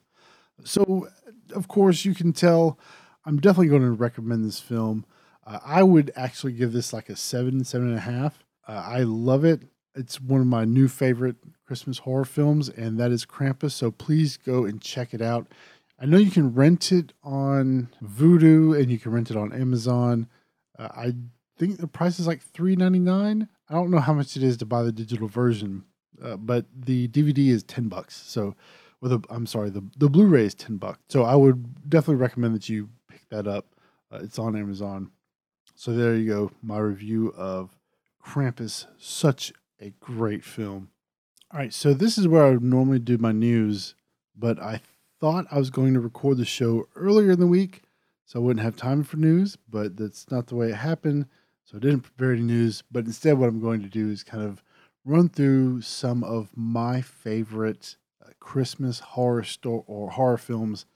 So, 0.64 1.08
of 1.54 1.66
course, 1.66 2.04
you 2.04 2.14
can 2.14 2.32
tell 2.32 2.78
I'm 3.28 3.36
definitely 3.36 3.68
going 3.68 3.82
to 3.82 3.90
recommend 3.90 4.46
this 4.46 4.58
film. 4.58 5.04
Uh, 5.46 5.58
I 5.62 5.82
would 5.82 6.10
actually 6.16 6.54
give 6.54 6.72
this 6.72 6.94
like 6.94 7.10
a 7.10 7.16
seven, 7.16 7.62
seven 7.62 7.88
and 7.88 7.98
a 7.98 8.00
half. 8.00 8.42
Uh, 8.66 8.82
I 8.86 9.00
love 9.00 9.44
it. 9.44 9.64
It's 9.94 10.18
one 10.18 10.40
of 10.40 10.46
my 10.46 10.64
new 10.64 10.88
favorite 10.88 11.36
Christmas 11.66 11.98
horror 11.98 12.24
films, 12.24 12.70
and 12.70 12.98
that 12.98 13.10
is 13.10 13.26
Krampus. 13.26 13.72
So 13.72 13.90
please 13.90 14.38
go 14.38 14.64
and 14.64 14.80
check 14.80 15.12
it 15.12 15.20
out. 15.20 15.46
I 16.00 16.06
know 16.06 16.16
you 16.16 16.30
can 16.30 16.54
rent 16.54 16.90
it 16.90 17.12
on 17.22 17.90
Vudu 18.02 18.80
and 18.80 18.90
you 18.90 18.98
can 18.98 19.12
rent 19.12 19.30
it 19.30 19.36
on 19.36 19.52
Amazon. 19.52 20.26
Uh, 20.78 20.88
I 20.96 21.12
think 21.58 21.80
the 21.80 21.86
price 21.86 22.18
is 22.18 22.26
like 22.26 22.40
three 22.40 22.76
ninety 22.76 22.98
nine. 22.98 23.48
I 23.68 23.74
don't 23.74 23.90
know 23.90 23.98
how 23.98 24.14
much 24.14 24.38
it 24.38 24.42
is 24.42 24.56
to 24.58 24.64
buy 24.64 24.82
the 24.82 24.92
digital 24.92 25.28
version, 25.28 25.84
uh, 26.24 26.36
but 26.36 26.64
the 26.74 27.08
DVD 27.08 27.48
is 27.48 27.62
ten 27.62 27.88
bucks. 27.88 28.16
So, 28.16 28.54
or 29.02 29.10
the 29.10 29.20
I'm 29.28 29.44
sorry, 29.44 29.68
the 29.68 29.84
the 29.98 30.08
Blu-ray 30.08 30.46
is 30.46 30.54
ten 30.54 30.78
bucks. 30.78 31.00
So 31.10 31.24
I 31.24 31.34
would 31.34 31.90
definitely 31.90 32.22
recommend 32.22 32.54
that 32.54 32.70
you 32.70 32.88
that 33.30 33.46
up. 33.46 33.66
Uh, 34.12 34.20
it's 34.22 34.38
on 34.38 34.56
Amazon. 34.56 35.10
So 35.74 35.92
there 35.92 36.16
you 36.16 36.28
go, 36.28 36.50
my 36.62 36.78
review 36.78 37.32
of 37.36 37.78
Krampus. 38.24 38.86
Such 38.98 39.52
a 39.80 39.90
great 40.00 40.44
film. 40.44 40.90
All 41.52 41.60
right, 41.60 41.72
so 41.72 41.94
this 41.94 42.18
is 42.18 42.28
where 42.28 42.44
I 42.44 42.50
would 42.50 42.62
normally 42.62 42.98
do 42.98 43.16
my 43.16 43.32
news, 43.32 43.94
but 44.36 44.60
I 44.60 44.80
thought 45.20 45.46
I 45.50 45.58
was 45.58 45.70
going 45.70 45.94
to 45.94 46.00
record 46.00 46.36
the 46.36 46.44
show 46.44 46.88
earlier 46.94 47.32
in 47.32 47.40
the 47.40 47.46
week, 47.46 47.82
so 48.26 48.38
I 48.38 48.42
wouldn't 48.42 48.64
have 48.64 48.76
time 48.76 49.02
for 49.02 49.16
news, 49.16 49.56
but 49.68 49.96
that's 49.96 50.30
not 50.30 50.48
the 50.48 50.56
way 50.56 50.70
it 50.70 50.76
happened. 50.76 51.26
So 51.64 51.76
I 51.76 51.80
didn't 51.80 52.00
prepare 52.00 52.32
any 52.32 52.42
news, 52.42 52.82
but 52.90 53.04
instead, 53.04 53.38
what 53.38 53.48
I'm 53.48 53.60
going 53.60 53.82
to 53.82 53.88
do 53.88 54.10
is 54.10 54.22
kind 54.22 54.42
of 54.42 54.62
run 55.04 55.28
through 55.28 55.82
some 55.82 56.22
of 56.24 56.50
my 56.56 57.00
favorite 57.00 57.96
uh, 58.22 58.30
Christmas 58.40 59.00
horror 59.00 59.44
store 59.44 59.84
or 59.86 60.10
horror 60.10 60.38
films 60.38 60.86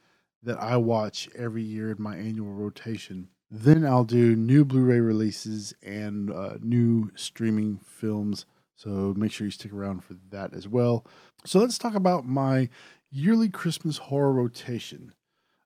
that 0.42 0.60
I 0.60 0.76
watch 0.76 1.28
every 1.36 1.62
year 1.62 1.90
in 1.90 2.02
my 2.02 2.16
annual 2.16 2.52
rotation. 2.52 3.28
Then 3.50 3.84
I'll 3.84 4.04
do 4.04 4.34
new 4.34 4.64
Blu 4.64 4.82
ray 4.82 5.00
releases 5.00 5.74
and 5.82 6.30
uh, 6.30 6.54
new 6.60 7.10
streaming 7.14 7.78
films 7.84 8.46
so 8.82 9.14
make 9.16 9.30
sure 9.30 9.46
you 9.46 9.52
stick 9.52 9.72
around 9.72 10.02
for 10.02 10.14
that 10.30 10.54
as 10.54 10.66
well. 10.66 11.06
So 11.44 11.60
let's 11.60 11.78
talk 11.78 11.94
about 11.94 12.26
my 12.26 12.68
yearly 13.12 13.48
Christmas 13.48 13.98
horror 13.98 14.32
rotation. 14.32 15.12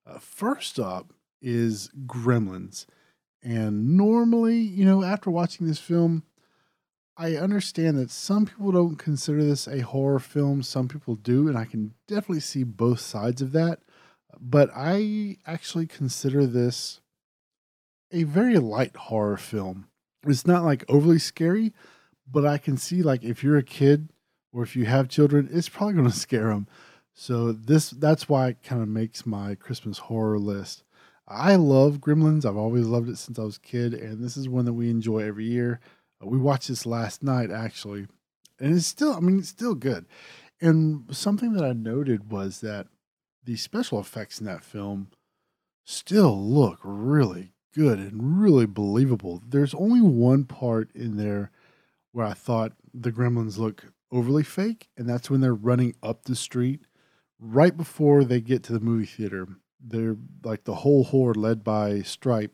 Uh, 0.06 0.18
first 0.18 0.78
up 0.78 1.14
is 1.40 1.90
Gremlins. 2.06 2.84
And 3.42 3.96
normally, 3.96 4.58
you 4.58 4.84
know, 4.84 5.02
after 5.02 5.30
watching 5.30 5.66
this 5.66 5.78
film, 5.78 6.24
I 7.16 7.36
understand 7.36 7.96
that 7.98 8.10
some 8.10 8.44
people 8.44 8.72
don't 8.72 8.96
consider 8.96 9.42
this 9.42 9.66
a 9.66 9.80
horror 9.80 10.18
film, 10.18 10.62
some 10.62 10.86
people 10.86 11.14
do, 11.14 11.48
and 11.48 11.56
I 11.56 11.64
can 11.64 11.94
definitely 12.06 12.40
see 12.40 12.64
both 12.64 13.00
sides 13.00 13.40
of 13.40 13.52
that. 13.52 13.80
But 14.40 14.70
I 14.74 15.38
actually 15.46 15.86
consider 15.86 16.46
this 16.46 17.00
a 18.12 18.24
very 18.24 18.58
light 18.58 18.96
horror 18.96 19.36
film. 19.36 19.88
It's 20.26 20.46
not 20.46 20.64
like 20.64 20.84
overly 20.88 21.18
scary, 21.18 21.72
but 22.30 22.46
I 22.46 22.58
can 22.58 22.76
see 22.76 23.02
like 23.02 23.24
if 23.24 23.42
you're 23.42 23.58
a 23.58 23.62
kid 23.62 24.10
or 24.52 24.62
if 24.62 24.76
you 24.76 24.86
have 24.86 25.08
children, 25.08 25.48
it's 25.52 25.68
probably 25.68 25.94
going 25.94 26.10
to 26.10 26.16
scare 26.16 26.48
them. 26.48 26.66
So 27.14 27.52
this 27.52 27.90
that's 27.90 28.28
why 28.28 28.48
it 28.48 28.62
kind 28.62 28.82
of 28.82 28.88
makes 28.88 29.24
my 29.24 29.54
Christmas 29.54 29.98
horror 29.98 30.38
list. 30.38 30.82
I 31.28 31.56
love 31.56 31.98
Gremlins. 31.98 32.44
I've 32.44 32.56
always 32.56 32.86
loved 32.86 33.08
it 33.08 33.18
since 33.18 33.38
I 33.38 33.42
was 33.42 33.56
a 33.56 33.60
kid, 33.60 33.94
and 33.94 34.22
this 34.22 34.36
is 34.36 34.48
one 34.48 34.64
that 34.66 34.74
we 34.74 34.90
enjoy 34.90 35.20
every 35.20 35.46
year. 35.46 35.80
Uh, 36.22 36.26
we 36.26 36.38
watched 36.38 36.68
this 36.68 36.86
last 36.86 37.22
night 37.22 37.50
actually, 37.50 38.06
and 38.60 38.74
it's 38.74 38.86
still 38.86 39.14
I 39.14 39.20
mean 39.20 39.38
it's 39.38 39.48
still 39.48 39.74
good. 39.74 40.06
And 40.60 41.04
something 41.10 41.52
that 41.54 41.64
I 41.64 41.72
noted 41.72 42.30
was 42.30 42.60
that 42.60 42.86
the 43.46 43.56
special 43.56 43.98
effects 43.98 44.40
in 44.40 44.46
that 44.46 44.64
film 44.64 45.08
still 45.84 46.38
look 46.38 46.80
really 46.82 47.52
good 47.74 47.98
and 47.98 48.42
really 48.42 48.66
believable. 48.66 49.42
There's 49.46 49.74
only 49.74 50.00
one 50.00 50.44
part 50.44 50.90
in 50.94 51.16
there 51.16 51.50
where 52.12 52.26
I 52.26 52.34
thought 52.34 52.72
the 52.92 53.12
gremlins 53.12 53.56
look 53.56 53.84
overly 54.10 54.42
fake, 54.42 54.88
and 54.96 55.08
that's 55.08 55.30
when 55.30 55.40
they're 55.40 55.54
running 55.54 55.94
up 56.02 56.24
the 56.24 56.36
street 56.36 56.80
right 57.38 57.76
before 57.76 58.24
they 58.24 58.40
get 58.40 58.62
to 58.64 58.72
the 58.72 58.80
movie 58.80 59.06
theater. 59.06 59.46
They're 59.80 60.16
like 60.42 60.64
the 60.64 60.76
whole 60.76 61.04
horde 61.04 61.36
led 61.36 61.62
by 61.62 62.02
Stripe 62.02 62.52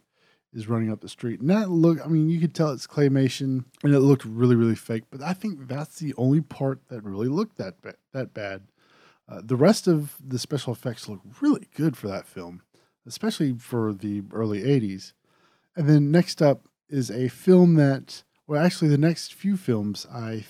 is 0.53 0.69
running 0.69 0.93
up 0.93 1.01
the 1.01 1.09
street. 1.09 1.41
And 1.41 1.49
that 1.49 1.71
look, 1.71 2.05
I 2.05 2.09
mean, 2.09 2.29
you 2.29 2.39
could 2.39 2.55
tell 2.55 2.71
it's 2.71 2.87
claymation 2.87 3.65
and 3.83 3.95
it 3.95 4.01
looked 4.01 4.25
really, 4.27 4.57
really 4.57 4.75
fake, 4.75 5.05
but 5.11 5.23
I 5.23 5.33
think 5.33 5.67
that's 5.67 5.99
the 5.99 6.13
only 6.19 6.43
part 6.43 6.81
that 6.89 7.03
really 7.05 7.29
looked 7.29 7.57
that, 7.57 7.81
ba- 7.81 7.95
that 8.13 8.35
bad. 8.35 8.63
Uh, 9.33 9.41
the 9.43 9.57
rest 9.57 9.87
of 9.87 10.17
the 10.23 10.39
special 10.39 10.73
effects 10.73 11.09
look 11.09 11.21
really 11.41 11.69
good 11.75 11.97
for 11.97 12.09
that 12.09 12.27
film, 12.27 12.61
especially 13.07 13.55
for 13.55 13.95
the 13.95 14.23
early 14.31 14.63
80s. 14.63 15.13
And 15.75 15.89
then 15.89 16.11
next 16.11 16.43
up 16.43 16.69
is 16.91 17.11
a 17.11 17.29
film 17.29 17.77
that 17.77 18.25
well, 18.47 18.63
actually, 18.63 18.89
the 18.89 18.99
next 18.99 19.33
few 19.33 19.57
films 19.57 20.07
I, 20.13 20.45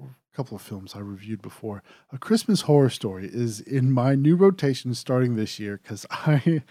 a 0.00 0.06
couple 0.34 0.56
of 0.56 0.62
films 0.62 0.94
I 0.94 1.00
reviewed 1.00 1.42
before, 1.42 1.82
A 2.10 2.16
Christmas 2.16 2.62
Horror 2.62 2.88
Story 2.88 3.28
is 3.30 3.60
in 3.60 3.92
my 3.92 4.14
new 4.14 4.36
rotation 4.36 4.94
starting 4.94 5.36
this 5.36 5.58
year 5.58 5.80
because 5.82 6.06
I, 6.10 6.62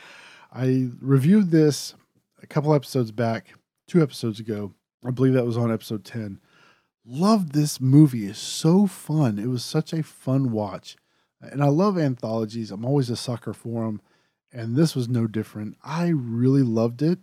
I 0.52 0.90
reviewed 1.00 1.52
this 1.52 1.94
a 2.42 2.48
couple 2.48 2.74
episodes 2.74 3.12
back, 3.12 3.54
two 3.88 4.02
episodes 4.02 4.40
ago. 4.40 4.74
I 5.06 5.12
believe 5.12 5.34
that 5.34 5.46
was 5.46 5.58
on 5.58 5.72
episode 5.72 6.06
ten. 6.06 6.40
Loved 7.06 7.52
this 7.52 7.82
movie. 7.82 8.26
It's 8.26 8.40
so 8.40 8.88
fun. 8.88 9.38
It 9.38 9.50
was 9.50 9.66
such 9.66 9.92
a 9.92 10.04
fun 10.04 10.52
watch, 10.52 10.96
and 11.42 11.64
I 11.64 11.68
love 11.68 11.98
anthologies. 11.98 12.72
I'm 12.72 12.86
always 12.86 13.10
a 13.10 13.16
sucker 13.16 13.54
for 13.54 13.86
them, 13.86 14.02
and 14.52 14.76
this 14.76 14.96
was 14.96 15.10
no 15.10 15.28
different. 15.28 15.78
I 15.84 16.08
really 16.10 16.64
loved 16.64 17.02
it. 17.02 17.20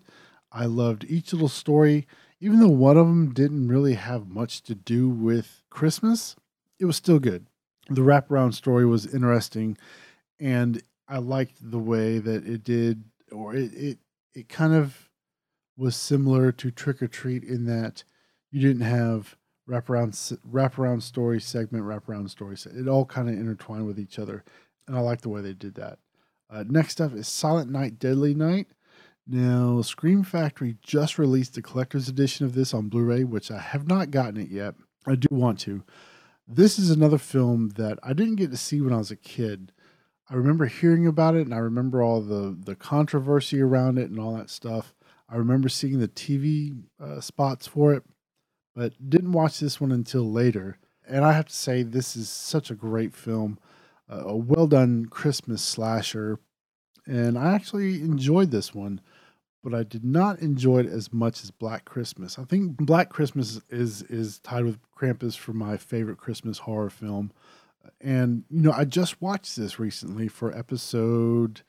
I 0.50 0.64
loved 0.64 1.04
each 1.08 1.32
little 1.32 1.48
story 1.48 2.06
even 2.40 2.60
though 2.60 2.68
one 2.68 2.96
of 2.96 3.06
them 3.06 3.32
didn't 3.32 3.68
really 3.68 3.94
have 3.94 4.28
much 4.28 4.62
to 4.62 4.74
do 4.74 5.08
with 5.08 5.62
Christmas, 5.70 6.36
it 6.78 6.84
was 6.84 6.96
still 6.96 7.18
good. 7.18 7.46
The 7.90 8.02
wraparound 8.02 8.54
story 8.54 8.86
was 8.86 9.12
interesting, 9.12 9.76
and 10.38 10.82
I 11.08 11.18
liked 11.18 11.58
the 11.60 11.78
way 11.78 12.18
that 12.18 12.46
it 12.46 12.62
did, 12.62 13.04
or 13.32 13.54
it 13.54 13.72
it, 13.74 13.98
it 14.34 14.48
kind 14.48 14.74
of 14.74 15.08
was 15.76 15.96
similar 15.96 16.52
to 16.52 16.70
Trick 16.70 17.02
or 17.02 17.08
Treat 17.08 17.42
in 17.42 17.64
that 17.66 18.04
you 18.50 18.60
didn't 18.60 18.82
have 18.82 19.36
wraparound 19.68 20.38
wraparound 20.50 21.02
story 21.02 21.40
segment, 21.40 21.84
wraparound 21.84 22.30
story. 22.30 22.56
It 22.74 22.88
all 22.88 23.04
kind 23.04 23.28
of 23.28 23.34
intertwined 23.34 23.86
with 23.86 23.98
each 23.98 24.18
other, 24.18 24.44
and 24.86 24.96
I 24.96 25.00
like 25.00 25.20
the 25.20 25.28
way 25.28 25.40
they 25.40 25.52
did 25.52 25.74
that. 25.74 25.98
Uh, 26.50 26.64
next 26.66 27.00
up 27.00 27.14
is 27.14 27.28
Silent 27.28 27.70
Night, 27.70 27.98
Deadly 27.98 28.34
Night. 28.34 28.68
Now, 29.26 29.82
Scream 29.82 30.22
Factory 30.22 30.78
just 30.82 31.18
released 31.18 31.58
a 31.58 31.62
collector's 31.62 32.08
edition 32.08 32.46
of 32.46 32.54
this 32.54 32.72
on 32.72 32.88
Blu 32.88 33.02
ray, 33.02 33.24
which 33.24 33.50
I 33.50 33.58
have 33.58 33.86
not 33.86 34.10
gotten 34.10 34.40
it 34.40 34.48
yet. 34.48 34.74
I 35.06 35.16
do 35.16 35.28
want 35.30 35.58
to. 35.60 35.84
This 36.46 36.78
is 36.78 36.90
another 36.90 37.18
film 37.18 37.70
that 37.76 37.98
I 38.02 38.14
didn't 38.14 38.36
get 38.36 38.50
to 38.52 38.56
see 38.56 38.80
when 38.80 38.94
I 38.94 38.98
was 38.98 39.10
a 39.10 39.16
kid. 39.16 39.70
I 40.30 40.34
remember 40.34 40.64
hearing 40.64 41.06
about 41.06 41.34
it 41.34 41.42
and 41.42 41.54
I 41.54 41.58
remember 41.58 42.02
all 42.02 42.22
the, 42.22 42.56
the 42.58 42.74
controversy 42.74 43.60
around 43.60 43.98
it 43.98 44.10
and 44.10 44.18
all 44.18 44.34
that 44.36 44.48
stuff. 44.48 44.94
I 45.28 45.36
remember 45.36 45.68
seeing 45.68 45.98
the 45.98 46.08
TV 46.08 46.82
uh, 46.98 47.20
spots 47.20 47.66
for 47.66 47.92
it, 47.92 48.02
but 48.78 49.10
didn't 49.10 49.32
watch 49.32 49.58
this 49.58 49.80
one 49.80 49.90
until 49.90 50.30
later. 50.30 50.78
And 51.08 51.24
I 51.24 51.32
have 51.32 51.46
to 51.46 51.54
say, 51.54 51.82
this 51.82 52.14
is 52.14 52.28
such 52.28 52.70
a 52.70 52.76
great 52.76 53.12
film, 53.12 53.58
uh, 54.08 54.24
a 54.26 54.36
well 54.36 54.68
done 54.68 55.06
Christmas 55.06 55.62
slasher. 55.62 56.38
And 57.06 57.36
I 57.36 57.54
actually 57.54 58.02
enjoyed 58.02 58.50
this 58.50 58.74
one 58.74 59.00
but 59.62 59.74
I 59.74 59.82
did 59.82 60.04
not 60.04 60.38
enjoy 60.38 60.78
it 60.78 60.86
as 60.86 61.12
much 61.12 61.42
as 61.42 61.50
Black 61.50 61.84
Christmas. 61.84 62.38
I 62.38 62.44
think 62.44 62.76
Black 62.76 63.10
Christmas 63.10 63.60
is 63.70 64.02
is 64.02 64.38
tied 64.38 64.64
with 64.64 64.78
Krampus 64.96 65.36
for 65.36 65.52
my 65.52 65.76
favorite 65.76 66.18
Christmas 66.18 66.58
horror 66.58 66.90
film. 66.90 67.32
And 68.00 68.44
you 68.48 68.62
know, 68.62 68.72
I 68.72 68.84
just 68.84 69.20
watched 69.20 69.56
this 69.56 69.78
recently 69.78 70.28
for 70.28 70.56
episode 70.56 71.62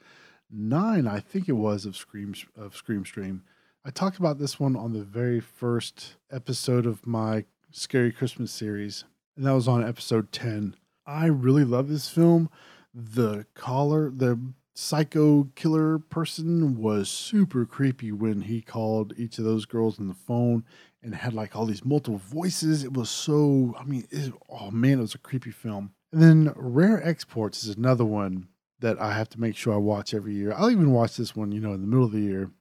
9, 0.51 1.07
I 1.07 1.19
think 1.19 1.49
it 1.49 1.53
was 1.53 1.85
of 1.85 1.97
Scream 1.97 2.35
of 2.55 2.75
Scream 2.75 3.05
Stream. 3.05 3.43
I 3.89 3.91
talked 3.91 4.19
about 4.19 4.37
this 4.37 4.59
one 4.59 4.75
on 4.75 4.93
the 4.93 5.01
very 5.01 5.39
first 5.39 6.17
episode 6.31 6.85
of 6.85 7.07
my 7.07 7.45
Scary 7.71 8.11
Christmas 8.11 8.51
series, 8.51 9.03
and 9.35 9.47
that 9.47 9.55
was 9.55 9.67
on 9.67 9.83
episode 9.83 10.31
10. 10.31 10.75
I 11.07 11.25
really 11.25 11.63
love 11.63 11.89
this 11.89 12.07
film. 12.07 12.51
The 12.93 13.47
caller, 13.55 14.11
the 14.11 14.39
psycho 14.75 15.45
killer 15.55 15.97
person 15.97 16.77
was 16.77 17.09
super 17.09 17.65
creepy 17.65 18.11
when 18.11 18.41
he 18.41 18.61
called 18.61 19.15
each 19.17 19.39
of 19.39 19.43
those 19.43 19.65
girls 19.65 19.99
on 19.99 20.07
the 20.07 20.13
phone 20.13 20.65
and 21.01 21.15
had 21.15 21.33
like 21.33 21.55
all 21.55 21.65
these 21.65 21.83
multiple 21.83 22.21
voices. 22.23 22.83
It 22.83 22.93
was 22.93 23.09
so, 23.09 23.75
I 23.75 23.85
mean, 23.85 24.05
it, 24.11 24.31
oh 24.51 24.69
man, 24.69 24.99
it 24.99 25.01
was 25.01 25.15
a 25.15 25.17
creepy 25.17 25.49
film. 25.49 25.93
And 26.13 26.21
then 26.21 26.53
Rare 26.55 27.03
Exports 27.03 27.63
is 27.63 27.75
another 27.75 28.05
one 28.05 28.49
that 28.81 29.01
I 29.01 29.13
have 29.13 29.29
to 29.29 29.41
make 29.41 29.55
sure 29.55 29.73
I 29.73 29.77
watch 29.77 30.13
every 30.13 30.35
year. 30.35 30.53
I'll 30.55 30.69
even 30.69 30.91
watch 30.91 31.17
this 31.17 31.35
one, 31.35 31.51
you 31.51 31.59
know, 31.59 31.73
in 31.73 31.81
the 31.81 31.87
middle 31.87 32.05
of 32.05 32.11
the 32.11 32.19
year. 32.19 32.51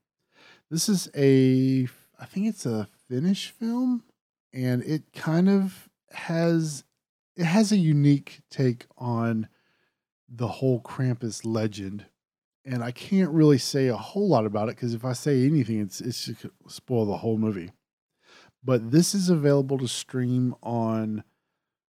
This 0.70 0.88
is 0.88 1.08
a, 1.16 1.88
I 2.20 2.26
think 2.26 2.46
it's 2.46 2.66
a 2.66 2.88
Finnish 3.08 3.50
film, 3.50 4.04
and 4.52 4.82
it 4.82 5.12
kind 5.14 5.48
of 5.48 5.88
has, 6.12 6.84
it 7.36 7.44
has 7.44 7.72
a 7.72 7.76
unique 7.76 8.40
take 8.50 8.86
on 8.96 9.48
the 10.28 10.48
whole 10.48 10.80
Krampus 10.80 11.40
legend. 11.44 12.06
And 12.64 12.84
I 12.84 12.90
can't 12.90 13.30
really 13.30 13.56
say 13.56 13.88
a 13.88 13.96
whole 13.96 14.28
lot 14.28 14.44
about 14.44 14.68
it 14.68 14.76
because 14.76 14.92
if 14.92 15.04
I 15.04 15.14
say 15.14 15.46
anything, 15.46 15.80
it's 15.80 16.02
it's 16.02 16.26
just 16.26 16.46
spoil 16.66 17.06
the 17.06 17.16
whole 17.16 17.38
movie. 17.38 17.70
But 18.62 18.90
this 18.90 19.14
is 19.14 19.30
available 19.30 19.78
to 19.78 19.88
stream 19.88 20.54
on 20.62 21.24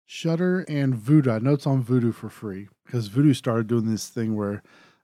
Shudder 0.04 0.60
and 0.68 0.94
Vudu. 0.94 1.30
I 1.30 1.38
know 1.38 1.52
it's 1.52 1.66
on 1.66 1.84
Vudu 1.84 2.12
for 2.12 2.28
free 2.28 2.68
because 2.84 3.08
Vudu 3.08 3.36
started 3.36 3.68
doing 3.68 3.88
this 3.88 4.08
thing 4.08 4.34
where 4.34 4.62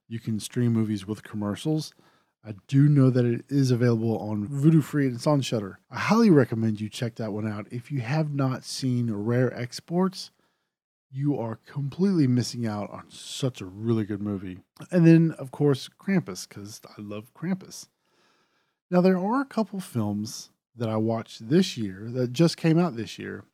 you 0.09 0.19
can 0.19 0.41
stream 0.41 0.73
movies 0.73 1.07
with 1.07 1.23
commercials. 1.23 1.95
I 2.45 2.55
do 2.69 2.89
know 2.89 3.11
that 3.11 3.25
it 3.27 3.45
is 3.49 3.71
available 3.71 4.19
on 4.19 4.49
Vudu 4.49 4.83
free 4.83 5.07
and 5.07 5.15
it's 5.17 5.27
on 5.27 5.43
Shudder. 5.43 5.79
I 5.91 5.99
highly 5.99 6.31
recommend 6.31 6.81
you 6.81 6.89
check 6.89 7.17
that 7.17 7.33
one 7.33 7.47
out. 7.47 7.67
If 7.71 7.93
you 7.93 8.01
have 8.01 8.33
not 8.33 8.65
seen 8.65 9.13
Rare 9.13 9.53
Exports, 9.55 10.31
you 11.13 11.39
are 11.39 11.59
completely 11.67 12.27
missing 12.27 12.67
out 12.67 12.89
on 12.91 13.05
such 13.11 13.61
a 13.61 13.67
really 13.67 14.05
good 14.05 14.23
movie. 14.23 14.59
And 14.91 15.07
then, 15.07 15.33
of 15.39 15.51
course, 15.51 15.91
Krampus, 16.01 16.49
because 16.49 16.81
I 16.87 17.01
love 17.03 17.35
Krampus. 17.35 17.89
Now, 18.91 19.01
there 19.03 19.19
are 19.19 19.41
a 19.43 19.47
couple 19.47 19.81
films 19.81 20.51
that 20.75 20.89
I 20.89 20.97
watched 20.97 21.49
this 21.51 21.77
year 21.77 22.09
that 22.13 22.33
just 22.33 22.57
came 22.57 22.79
out 22.79 22.97
this 22.97 23.19
year. 23.19 23.45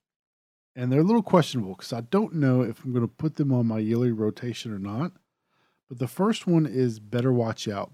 and 0.76 0.92
they're 0.92 1.00
a 1.00 1.04
little 1.04 1.22
questionable 1.22 1.74
because 1.74 1.92
I 1.92 2.02
don't 2.02 2.34
know 2.34 2.60
if 2.60 2.84
I'm 2.84 2.92
going 2.92 3.06
to 3.06 3.12
put 3.12 3.36
them 3.36 3.50
on 3.52 3.66
my 3.66 3.78
yearly 3.78 4.12
rotation 4.12 4.72
or 4.72 4.78
not. 4.78 5.12
But 5.88 5.98
the 5.98 6.06
first 6.08 6.46
one 6.46 6.66
is 6.66 7.00
Better 7.00 7.32
Watch 7.32 7.66
Out, 7.66 7.90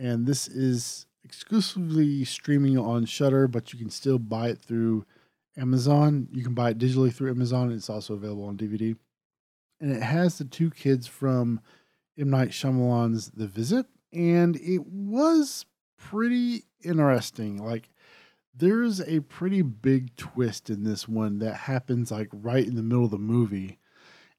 and 0.00 0.26
this 0.26 0.48
is 0.48 1.06
exclusively 1.24 2.24
streaming 2.24 2.78
on 2.78 3.04
Shudder, 3.04 3.46
but 3.46 3.72
you 3.72 3.78
can 3.78 3.90
still 3.90 4.18
buy 4.18 4.48
it 4.48 4.58
through 4.58 5.04
Amazon. 5.56 6.28
You 6.32 6.42
can 6.42 6.54
buy 6.54 6.70
it 6.70 6.78
digitally 6.78 7.12
through 7.12 7.30
Amazon. 7.30 7.70
It's 7.70 7.90
also 7.90 8.14
available 8.14 8.44
on 8.44 8.56
DVD, 8.56 8.96
and 9.80 9.92
it 9.92 10.02
has 10.02 10.38
the 10.38 10.44
two 10.44 10.70
kids 10.70 11.06
from 11.06 11.60
M 12.18 12.30
Night 12.30 12.50
Shyamalan's 12.50 13.30
The 13.32 13.46
Visit, 13.46 13.86
and 14.12 14.56
it 14.56 14.86
was 14.86 15.66
pretty 15.98 16.64
interesting. 16.82 17.62
Like 17.62 17.90
there's 18.54 19.00
a 19.00 19.20
pretty 19.20 19.62
big 19.62 20.16
twist 20.16 20.70
in 20.70 20.84
this 20.84 21.06
one 21.06 21.38
that 21.40 21.54
happens 21.54 22.10
like 22.10 22.28
right 22.32 22.66
in 22.66 22.74
the 22.74 22.82
middle 22.82 23.04
of 23.04 23.10
the 23.10 23.18
movie 23.18 23.78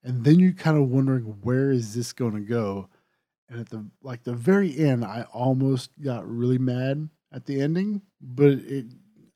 and 0.03 0.23
then 0.23 0.39
you're 0.39 0.51
kind 0.51 0.77
of 0.77 0.89
wondering 0.89 1.23
where 1.41 1.71
is 1.71 1.93
this 1.93 2.13
going 2.13 2.33
to 2.33 2.39
go 2.39 2.89
and 3.51 3.59
at 3.59 3.69
the 3.69 3.85
like 4.01 4.23
the 4.23 4.33
very 4.33 4.77
end 4.79 5.05
i 5.05 5.25
almost 5.33 5.91
got 6.01 6.27
really 6.27 6.57
mad 6.57 7.09
at 7.31 7.45
the 7.45 7.61
ending 7.61 8.01
but 8.19 8.51
it 8.51 8.85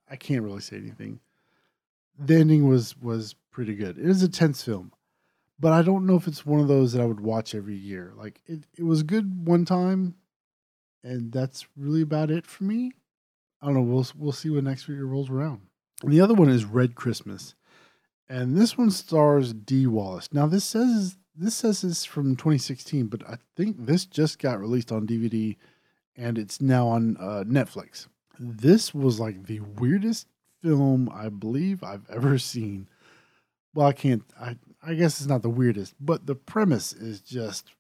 i 0.10 0.15
can't 0.15 0.43
really 0.43 0.62
say 0.62 0.77
anything 0.77 1.19
the 2.17 2.36
ending 2.36 2.67
was 2.67 2.98
was 2.98 3.36
pretty 3.51 3.75
good 3.75 3.98
it 3.98 4.05
is 4.05 4.24
a 4.24 4.29
tense 4.29 4.63
film 4.63 4.91
but 5.60 5.72
i 5.72 5.81
don't 5.81 6.05
know 6.05 6.15
if 6.15 6.27
it's 6.27 6.45
one 6.45 6.60
of 6.60 6.67
those 6.67 6.93
that 6.93 7.01
i 7.01 7.05
would 7.05 7.19
watch 7.19 7.53
every 7.53 7.75
year 7.75 8.13
like 8.15 8.41
it, 8.48 8.63
it 8.77 8.84
was 8.84 9.03
good 9.03 9.45
one 9.48 9.65
time 9.65 10.15
and 11.03 11.31
that's 11.31 11.67
really 11.77 12.01
about 12.01 12.31
it 12.31 12.48
for 12.48 12.63
me 12.63 12.91
I 13.65 13.67
don't 13.67 13.75
know. 13.75 13.81
We'll 13.81 14.05
we'll 14.15 14.31
see 14.31 14.51
when 14.51 14.65
next 14.65 14.88
year 14.88 15.05
rolls 15.05 15.29
around. 15.29 15.62
And 16.03 16.12
the 16.12 16.22
other 16.22 16.36
one 16.36 16.50
is 16.50 16.65
Red 16.65 16.93
Christmas, 16.93 17.55
and 18.29 18.55
this 18.55 18.77
one 18.77 18.91
stars 18.91 19.53
Dee 19.53 19.88
Wallace. 19.88 20.29
Now 20.31 20.45
this 20.45 20.63
says 20.63 21.17
this 21.37 21.55
says 21.55 21.83
it's 21.83 22.05
from 22.05 22.35
2016, 22.35 23.07
but 23.07 23.27
I 23.27 23.37
think 23.55 23.85
this 23.85 24.05
just 24.05 24.39
got 24.39 24.59
released 24.59 24.91
on 24.91 25.07
DVD, 25.07 25.57
and 26.15 26.37
it's 26.37 26.61
now 26.61 26.87
on 26.87 27.17
uh, 27.17 27.43
Netflix. 27.45 28.07
This 28.39 28.93
was 28.93 29.19
like 29.19 29.45
the 29.45 29.59
weirdest 29.59 30.27
film 30.61 31.09
I 31.13 31.29
believe 31.29 31.83
I've 31.83 32.09
ever 32.09 32.37
seen. 32.39 32.87
Well, 33.73 33.87
I 33.87 33.93
can't. 33.93 34.23
I 34.39 34.57
I 34.81 34.93
guess 34.93 35.19
it's 35.19 35.29
not 35.29 35.41
the 35.41 35.49
weirdest, 35.49 35.95
but 35.99 36.25
the 36.25 36.35
premise 36.35 36.93
is 36.93 37.19
just 37.19 37.71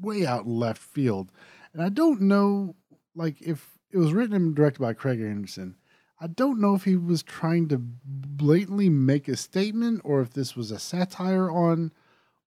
way 0.00 0.26
out 0.26 0.46
left 0.46 0.80
field, 0.80 1.32
and 1.72 1.82
I 1.82 1.88
don't 1.88 2.22
know 2.22 2.76
like 3.14 3.40
if 3.42 3.78
it 3.90 3.98
was 3.98 4.12
written 4.12 4.34
and 4.34 4.54
directed 4.54 4.80
by 4.80 4.94
Craig 4.94 5.20
Anderson. 5.20 5.76
I 6.20 6.28
don't 6.28 6.60
know 6.60 6.76
if 6.76 6.84
he 6.84 6.94
was 6.94 7.24
trying 7.24 7.66
to 7.70 7.78
blatantly 7.80 8.88
make 8.88 9.26
a 9.26 9.36
statement 9.36 10.02
or 10.04 10.20
if 10.20 10.32
this 10.32 10.54
was 10.54 10.70
a 10.70 10.78
satire 10.78 11.50
on 11.50 11.90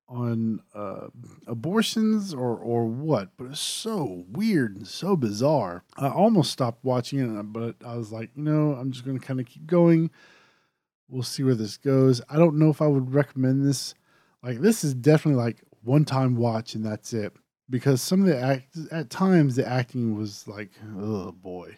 on 0.07 0.61
uh, 0.73 1.07
abortions 1.47 2.33
or 2.33 2.55
or 2.57 2.85
what. 2.85 3.29
But 3.37 3.47
it's 3.51 3.59
so 3.59 4.25
weird 4.29 4.75
and 4.75 4.87
so 4.87 5.15
bizarre. 5.15 5.83
I 5.97 6.09
almost 6.09 6.51
stopped 6.51 6.83
watching 6.83 7.19
it, 7.19 7.43
but 7.43 7.75
I 7.85 7.97
was 7.97 8.11
like, 8.11 8.31
you 8.35 8.43
know, 8.43 8.73
I'm 8.73 8.91
just 8.91 9.05
going 9.05 9.19
to 9.19 9.25
kind 9.25 9.39
of 9.39 9.45
keep 9.45 9.65
going. 9.65 10.11
We'll 11.09 11.23
see 11.23 11.43
where 11.43 11.55
this 11.55 11.77
goes. 11.77 12.21
I 12.29 12.37
don't 12.37 12.57
know 12.57 12.69
if 12.69 12.81
I 12.81 12.87
would 12.87 13.13
recommend 13.13 13.65
this. 13.65 13.93
Like 14.43 14.59
this 14.59 14.83
is 14.83 14.93
definitely 14.93 15.41
like 15.41 15.63
one 15.83 16.05
time 16.05 16.35
watch 16.35 16.75
and 16.75 16.85
that's 16.85 17.13
it 17.13 17.35
because 17.69 18.01
some 18.01 18.21
of 18.21 18.27
the 18.27 18.39
act 18.39 18.77
at 18.91 19.09
times 19.09 19.55
the 19.55 19.67
acting 19.67 20.17
was 20.17 20.47
like, 20.47 20.71
oh 20.97 21.31
boy, 21.31 21.77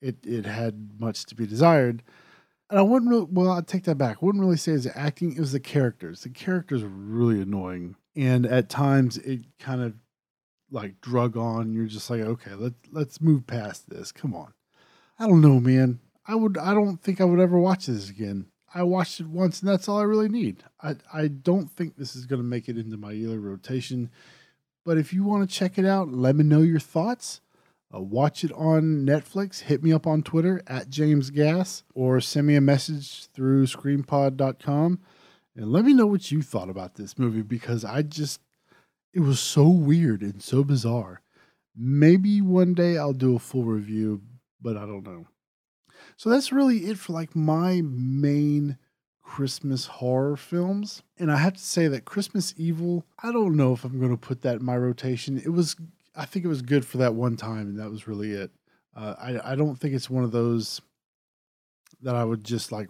it 0.00 0.16
it 0.24 0.46
had 0.46 0.90
much 0.98 1.24
to 1.26 1.34
be 1.34 1.46
desired. 1.46 2.02
And 2.74 2.80
I 2.80 2.82
wouldn't 2.82 3.08
really, 3.08 3.28
well, 3.30 3.52
I'd 3.52 3.68
take 3.68 3.84
that 3.84 3.98
back. 3.98 4.16
I 4.20 4.26
wouldn't 4.26 4.42
really 4.42 4.56
say 4.56 4.72
it 4.72 4.74
was 4.74 4.84
the 4.84 4.98
acting, 4.98 5.36
it 5.36 5.38
was 5.38 5.52
the 5.52 5.60
characters. 5.60 6.22
The 6.22 6.28
characters 6.28 6.82
were 6.82 6.88
really 6.88 7.40
annoying. 7.40 7.94
And 8.16 8.44
at 8.44 8.68
times 8.68 9.16
it 9.16 9.42
kind 9.60 9.80
of 9.80 9.94
like 10.72 11.00
drug 11.00 11.36
on. 11.36 11.72
You're 11.72 11.86
just 11.86 12.10
like, 12.10 12.22
okay, 12.22 12.54
let's 12.54 12.74
let's 12.90 13.20
move 13.20 13.46
past 13.46 13.88
this. 13.88 14.10
Come 14.10 14.34
on. 14.34 14.54
I 15.20 15.28
don't 15.28 15.40
know, 15.40 15.60
man. 15.60 16.00
I 16.26 16.34
would 16.34 16.58
I 16.58 16.74
don't 16.74 17.00
think 17.00 17.20
I 17.20 17.24
would 17.24 17.38
ever 17.38 17.60
watch 17.60 17.86
this 17.86 18.10
again. 18.10 18.46
I 18.74 18.82
watched 18.82 19.20
it 19.20 19.28
once 19.28 19.60
and 19.60 19.70
that's 19.70 19.88
all 19.88 20.00
I 20.00 20.02
really 20.02 20.28
need. 20.28 20.64
I 20.82 20.96
I 21.12 21.28
don't 21.28 21.70
think 21.70 21.94
this 21.94 22.16
is 22.16 22.26
gonna 22.26 22.42
make 22.42 22.68
it 22.68 22.76
into 22.76 22.96
my 22.96 23.12
yearly 23.12 23.38
rotation. 23.38 24.10
But 24.84 24.98
if 24.98 25.12
you 25.12 25.22
want 25.22 25.48
to 25.48 25.56
check 25.56 25.78
it 25.78 25.86
out, 25.86 26.08
let 26.08 26.34
me 26.34 26.42
know 26.42 26.62
your 26.62 26.80
thoughts. 26.80 27.40
Uh, 27.94 28.00
watch 28.00 28.44
it 28.44 28.52
on 28.52 29.06
Netflix. 29.06 29.60
Hit 29.60 29.82
me 29.82 29.92
up 29.92 30.06
on 30.06 30.22
Twitter 30.22 30.62
at 30.66 30.90
James 30.90 31.30
Gass 31.30 31.84
or 31.94 32.20
send 32.20 32.46
me 32.46 32.56
a 32.56 32.60
message 32.60 33.26
through 33.28 33.66
screampod.com 33.66 35.00
and 35.56 35.72
let 35.72 35.84
me 35.84 35.94
know 35.94 36.06
what 36.06 36.30
you 36.32 36.42
thought 36.42 36.70
about 36.70 36.94
this 36.94 37.18
movie 37.18 37.42
because 37.42 37.84
I 37.84 38.02
just, 38.02 38.40
it 39.12 39.20
was 39.20 39.38
so 39.38 39.68
weird 39.68 40.22
and 40.22 40.42
so 40.42 40.64
bizarre. 40.64 41.20
Maybe 41.76 42.40
one 42.40 42.74
day 42.74 42.98
I'll 42.98 43.12
do 43.12 43.36
a 43.36 43.40
full 43.40 43.64
review, 43.64 44.22
but 44.60 44.76
I 44.76 44.86
don't 44.86 45.04
know. 45.04 45.26
So 46.16 46.30
that's 46.30 46.52
really 46.52 46.86
it 46.86 46.98
for 46.98 47.12
like 47.12 47.36
my 47.36 47.80
main 47.84 48.78
Christmas 49.22 49.86
horror 49.86 50.36
films. 50.36 51.02
And 51.18 51.30
I 51.30 51.36
have 51.36 51.54
to 51.54 51.62
say 51.62 51.88
that 51.88 52.04
Christmas 52.04 52.54
Evil, 52.56 53.06
I 53.22 53.32
don't 53.32 53.56
know 53.56 53.72
if 53.72 53.84
I'm 53.84 53.98
going 53.98 54.10
to 54.10 54.16
put 54.16 54.42
that 54.42 54.56
in 54.56 54.64
my 54.64 54.76
rotation. 54.76 55.38
It 55.38 55.50
was, 55.52 55.76
I 56.14 56.24
think 56.24 56.44
it 56.44 56.48
was 56.48 56.62
good 56.62 56.86
for 56.86 56.98
that 56.98 57.14
one 57.14 57.36
time, 57.36 57.68
and 57.68 57.78
that 57.78 57.90
was 57.90 58.06
really 58.06 58.32
it. 58.32 58.50
Uh, 58.96 59.14
I, 59.18 59.52
I 59.52 59.54
don't 59.56 59.76
think 59.76 59.94
it's 59.94 60.08
one 60.08 60.24
of 60.24 60.30
those 60.30 60.80
that 62.02 62.14
I 62.14 62.24
would 62.24 62.44
just 62.44 62.70
like, 62.70 62.88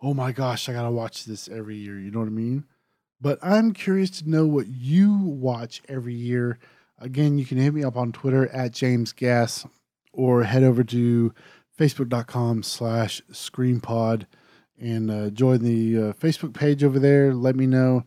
oh 0.00 0.14
my 0.14 0.32
gosh, 0.32 0.68
I 0.68 0.72
got 0.72 0.82
to 0.82 0.90
watch 0.90 1.24
this 1.24 1.48
every 1.48 1.76
year. 1.76 1.98
You 1.98 2.10
know 2.10 2.20
what 2.20 2.28
I 2.28 2.32
mean? 2.32 2.64
But 3.20 3.38
I'm 3.42 3.72
curious 3.72 4.10
to 4.20 4.30
know 4.30 4.46
what 4.46 4.66
you 4.66 5.16
watch 5.16 5.82
every 5.88 6.14
year. 6.14 6.58
Again, 6.98 7.38
you 7.38 7.44
can 7.44 7.58
hit 7.58 7.74
me 7.74 7.82
up 7.82 7.96
on 7.96 8.12
Twitter 8.12 8.48
at 8.48 8.72
James 8.72 9.12
Gass 9.12 9.66
or 10.12 10.44
head 10.44 10.62
over 10.62 10.84
to 10.84 11.34
facebook.com 11.78 12.62
slash 12.62 13.22
screampod 13.32 14.26
and 14.78 15.10
uh, 15.10 15.30
join 15.30 15.60
the 15.60 15.96
uh, 15.96 16.12
Facebook 16.12 16.52
page 16.52 16.84
over 16.84 16.98
there. 16.98 17.32
Let 17.32 17.56
me 17.56 17.66
know. 17.66 18.04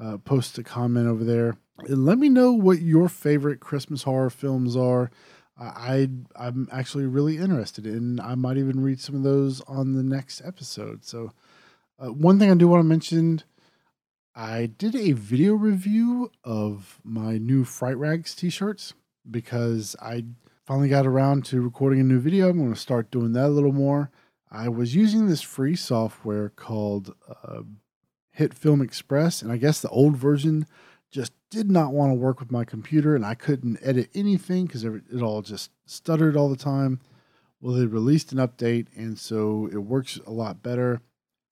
Uh, 0.00 0.18
post 0.18 0.58
a 0.58 0.62
comment 0.62 1.08
over 1.08 1.24
there. 1.24 1.56
Let 1.86 2.18
me 2.18 2.28
know 2.28 2.52
what 2.52 2.82
your 2.82 3.08
favorite 3.08 3.60
Christmas 3.60 4.02
horror 4.02 4.30
films 4.30 4.76
are. 4.76 5.10
I 5.60 6.08
I'm 6.36 6.68
actually 6.70 7.06
really 7.06 7.38
interested 7.38 7.86
in. 7.86 8.20
I 8.20 8.34
might 8.34 8.56
even 8.56 8.80
read 8.80 9.00
some 9.00 9.14
of 9.14 9.22
those 9.22 9.60
on 9.62 9.94
the 9.94 10.02
next 10.02 10.40
episode. 10.44 11.04
So, 11.04 11.32
uh, 11.98 12.12
one 12.12 12.38
thing 12.38 12.50
I 12.50 12.54
do 12.54 12.68
want 12.68 12.80
to 12.80 12.88
mention, 12.88 13.42
I 14.34 14.66
did 14.66 14.94
a 14.94 15.12
video 15.12 15.54
review 15.54 16.30
of 16.44 17.00
my 17.02 17.38
new 17.38 17.64
Fright 17.64 17.96
Rags 17.96 18.34
t-shirts 18.34 18.94
because 19.28 19.96
I 20.00 20.26
finally 20.64 20.88
got 20.88 21.06
around 21.06 21.44
to 21.46 21.60
recording 21.60 22.00
a 22.00 22.04
new 22.04 22.20
video. 22.20 22.48
I'm 22.48 22.58
going 22.58 22.72
to 22.72 22.78
start 22.78 23.10
doing 23.10 23.32
that 23.32 23.46
a 23.46 23.48
little 23.48 23.72
more. 23.72 24.10
I 24.50 24.68
was 24.68 24.94
using 24.94 25.26
this 25.26 25.42
free 25.42 25.74
software 25.76 26.50
called 26.50 27.14
uh, 27.28 27.62
HitFilm 28.38 28.82
Express, 28.82 29.42
and 29.42 29.50
I 29.50 29.56
guess 29.56 29.80
the 29.80 29.88
old 29.88 30.16
version 30.16 30.66
just 31.10 31.32
did 31.50 31.70
not 31.70 31.92
want 31.92 32.10
to 32.10 32.14
work 32.14 32.40
with 32.40 32.50
my 32.50 32.64
computer, 32.64 33.14
and 33.14 33.24
I 33.24 33.34
couldn't 33.34 33.78
edit 33.82 34.10
anything 34.14 34.66
because 34.66 34.84
it 34.84 35.22
all 35.22 35.42
just 35.42 35.70
stuttered 35.86 36.36
all 36.36 36.48
the 36.48 36.56
time. 36.56 37.00
Well, 37.60 37.74
they 37.74 37.86
released 37.86 38.32
an 38.32 38.38
update, 38.38 38.86
and 38.96 39.18
so 39.18 39.68
it 39.72 39.78
works 39.78 40.20
a 40.26 40.30
lot 40.30 40.62
better, 40.62 41.00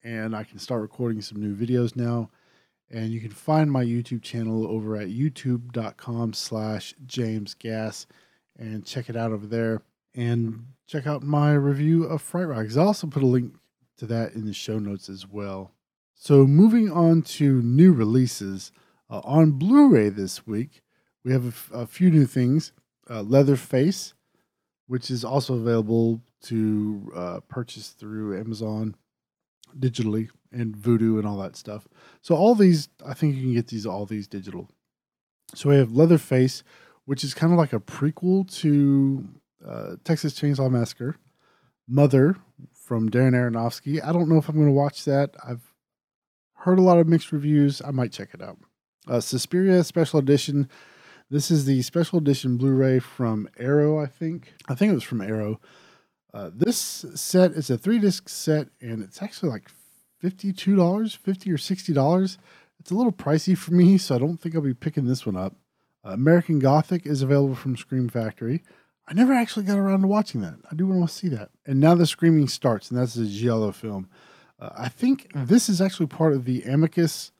and 0.03 0.35
I 0.35 0.43
can 0.43 0.59
start 0.59 0.81
recording 0.81 1.21
some 1.21 1.41
new 1.41 1.55
videos 1.55 1.95
now. 1.95 2.29
And 2.89 3.11
you 3.11 3.19
can 3.19 3.31
find 3.31 3.69
my 3.69 3.83
YouTube 3.83 4.21
channel 4.21 4.65
over 4.65 4.95
at 4.95 5.09
youtube.com 5.09 6.31
slash 6.31 6.95
jamesgass 7.05 8.05
and 8.57 8.85
check 8.85 9.09
it 9.09 9.17
out 9.17 9.33
over 9.33 9.45
there. 9.45 9.81
And 10.15 10.67
check 10.87 11.05
out 11.05 11.21
my 11.21 11.53
review 11.53 12.05
of 12.05 12.21
Fright 12.21 12.47
Rags. 12.47 12.77
I'll 12.77 12.87
also 12.87 13.07
put 13.07 13.23
a 13.23 13.27
link 13.27 13.55
to 13.97 14.05
that 14.05 14.33
in 14.33 14.45
the 14.45 14.53
show 14.53 14.79
notes 14.79 15.09
as 15.09 15.27
well. 15.27 15.71
So, 16.15 16.47
moving 16.47 16.89
on 16.89 17.21
to 17.23 17.61
new 17.61 17.93
releases 17.93 18.71
uh, 19.09 19.21
on 19.23 19.51
Blu 19.51 19.89
ray 19.89 20.09
this 20.09 20.45
week, 20.45 20.81
we 21.23 21.31
have 21.31 21.45
a, 21.45 21.49
f- 21.49 21.71
a 21.73 21.87
few 21.87 22.09
new 22.09 22.25
things 22.25 22.71
uh, 23.09 23.21
Leatherface, 23.21 24.13
which 24.87 25.09
is 25.09 25.23
also 25.23 25.55
available 25.55 26.21
to 26.43 27.11
uh, 27.15 27.39
purchase 27.47 27.89
through 27.89 28.39
Amazon 28.39 28.95
digitally 29.77 30.29
and 30.51 30.75
Vudu 30.75 31.17
and 31.17 31.25
all 31.25 31.37
that 31.37 31.55
stuff. 31.55 31.87
So, 32.21 32.35
all 32.35 32.55
these, 32.55 32.89
I 33.05 33.13
think 33.13 33.35
you 33.35 33.41
can 33.41 33.53
get 33.53 33.67
these, 33.67 33.85
all 33.85 34.05
these 34.05 34.27
digital. 34.27 34.69
So, 35.55 35.69
we 35.69 35.75
have 35.77 35.91
Leatherface, 35.91 36.63
which 37.05 37.23
is 37.23 37.33
kind 37.33 37.53
of 37.53 37.59
like 37.59 37.73
a 37.73 37.79
prequel 37.79 38.49
to 38.59 39.27
uh, 39.65 39.95
Texas 40.03 40.39
Chainsaw 40.39 40.69
Massacre, 40.69 41.17
Mother 41.87 42.35
from 42.73 43.09
Darren 43.09 43.33
Aronofsky. 43.33 44.03
I 44.03 44.11
don't 44.11 44.29
know 44.29 44.37
if 44.37 44.49
I'm 44.49 44.55
going 44.55 44.67
to 44.67 44.73
watch 44.73 45.05
that. 45.05 45.35
I've 45.45 45.73
heard 46.53 46.79
a 46.79 46.83
lot 46.83 46.99
of 46.99 47.07
mixed 47.07 47.31
reviews. 47.31 47.81
I 47.81 47.91
might 47.91 48.11
check 48.11 48.29
it 48.33 48.41
out. 48.41 48.57
Uh, 49.09 49.19
Suspiria 49.19 49.83
Special 49.83 50.19
Edition. 50.19 50.69
This 51.29 51.51
is 51.51 51.65
the 51.65 51.81
special 51.81 52.19
edition 52.19 52.57
Blu-ray 52.57 52.99
from 52.99 53.49
Arrow. 53.57 53.99
I 53.99 54.05
think. 54.05 54.53
I 54.67 54.75
think 54.75 54.91
it 54.91 54.95
was 54.95 55.03
from 55.03 55.21
Arrow. 55.21 55.59
Uh, 56.33 56.51
this 56.53 57.05
set 57.15 57.51
is 57.51 57.69
a 57.69 57.77
three 57.77 57.99
disc 57.99 58.29
set, 58.29 58.67
and 58.81 59.01
it's 59.01 59.21
actually 59.21 59.49
like 59.49 59.69
$52, 60.23 61.17
50 61.17 61.51
or 61.51 61.57
$60. 61.57 62.37
It's 62.79 62.91
a 62.91 62.95
little 62.95 63.11
pricey 63.11 63.57
for 63.57 63.73
me, 63.73 63.97
so 63.97 64.15
I 64.15 64.19
don't 64.19 64.37
think 64.37 64.55
I'll 64.55 64.61
be 64.61 64.73
picking 64.73 65.05
this 65.05 65.25
one 65.25 65.35
up. 65.35 65.55
Uh, 66.05 66.11
American 66.11 66.59
Gothic 66.59 67.05
is 67.05 67.21
available 67.21 67.55
from 67.55 67.75
Scream 67.75 68.09
Factory. 68.09 68.63
I 69.07 69.13
never 69.13 69.33
actually 69.33 69.65
got 69.65 69.77
around 69.77 70.01
to 70.01 70.07
watching 70.07 70.41
that. 70.41 70.55
I 70.69 70.75
do 70.75 70.85
want 70.85 71.09
to 71.09 71.15
see 71.15 71.29
that. 71.29 71.49
And 71.65 71.79
now 71.79 71.95
the 71.95 72.05
screaming 72.05 72.47
starts, 72.47 72.89
and 72.89 72.99
that's 72.99 73.15
a 73.15 73.25
Giallo 73.25 73.71
film. 73.71 74.09
Uh, 74.59 74.69
I 74.77 74.89
think 74.89 75.31
this 75.33 75.69
is 75.69 75.81
actually 75.81 76.07
part 76.07 76.33
of 76.33 76.45
the 76.45 76.61
Amicus 76.63 77.31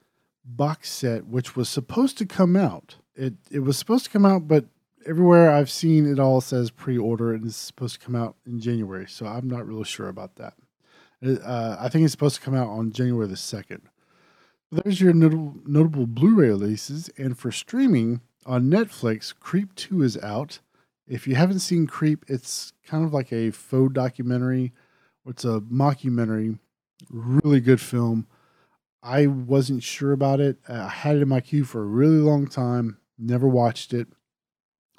box 0.44 0.90
set, 0.90 1.26
which 1.26 1.56
was 1.56 1.68
supposed 1.68 2.18
to 2.18 2.26
come 2.26 2.56
out. 2.56 2.96
It 3.14 3.34
it 3.50 3.60
was 3.60 3.76
supposed 3.76 4.04
to 4.04 4.10
come 4.10 4.24
out, 4.24 4.48
but 4.48 4.66
everywhere 5.06 5.50
I've 5.50 5.70
seen 5.70 6.10
it 6.10 6.18
all 6.18 6.40
says 6.40 6.70
pre-order 6.70 7.32
and 7.32 7.46
it's 7.46 7.56
supposed 7.56 8.00
to 8.00 8.04
come 8.04 8.16
out 8.16 8.36
in 8.46 8.60
January. 8.60 9.06
So 9.08 9.26
I'm 9.26 9.48
not 9.48 9.66
really 9.66 9.84
sure 9.84 10.08
about 10.08 10.36
that. 10.36 10.54
Uh, 11.24 11.76
I 11.80 11.88
think 11.88 12.04
it's 12.04 12.12
supposed 12.12 12.36
to 12.36 12.42
come 12.42 12.54
out 12.54 12.68
on 12.68 12.92
January 12.92 13.26
the 13.26 13.36
second. 13.36 13.82
There's 14.70 15.00
your 15.00 15.14
notable, 15.14 15.56
notable 15.66 16.06
Blu-ray 16.06 16.48
releases, 16.48 17.10
and 17.16 17.38
for 17.38 17.50
streaming 17.50 18.20
on 18.44 18.70
Netflix, 18.70 19.34
Creep 19.38 19.74
Two 19.74 20.02
is 20.02 20.18
out. 20.18 20.60
If 21.06 21.26
you 21.26 21.36
haven't 21.36 21.60
seen 21.60 21.86
Creep, 21.86 22.24
it's 22.28 22.72
kind 22.86 23.02
of 23.02 23.14
like 23.14 23.32
a 23.32 23.50
faux 23.50 23.92
documentary. 23.94 24.72
It's 25.26 25.44
a 25.44 25.60
mockumentary. 25.60 26.58
Really 27.10 27.60
good 27.60 27.80
film. 27.80 28.26
I 29.02 29.26
wasn't 29.26 29.82
sure 29.82 30.12
about 30.12 30.40
it. 30.40 30.58
I 30.68 30.88
had 30.88 31.16
it 31.16 31.22
in 31.22 31.28
my 31.28 31.40
queue 31.40 31.64
for 31.64 31.82
a 31.82 31.86
really 31.86 32.18
long 32.18 32.46
time. 32.46 32.98
Never 33.18 33.48
watched 33.48 33.92
it, 33.92 34.08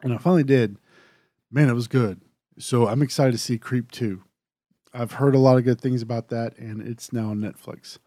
and 0.02 0.14
I 0.14 0.18
finally 0.18 0.44
did. 0.44 0.78
Man, 1.52 1.70
it 1.70 1.74
was 1.74 1.88
good. 1.88 2.22
So 2.58 2.88
I'm 2.88 3.02
excited 3.02 3.32
to 3.32 3.38
see 3.38 3.58
Creep 3.58 3.92
2. 3.92 4.22
I've 4.94 5.14
heard 5.14 5.36
a 5.36 5.40
lot 5.40 5.58
of 5.58 5.64
good 5.64 5.80
things 5.80 6.02
about 6.02 6.30
that, 6.30 6.58
and 6.58 6.82
it's 6.86 7.14
now 7.14 7.30
on 7.30 7.40
Netflix. 7.40 8.00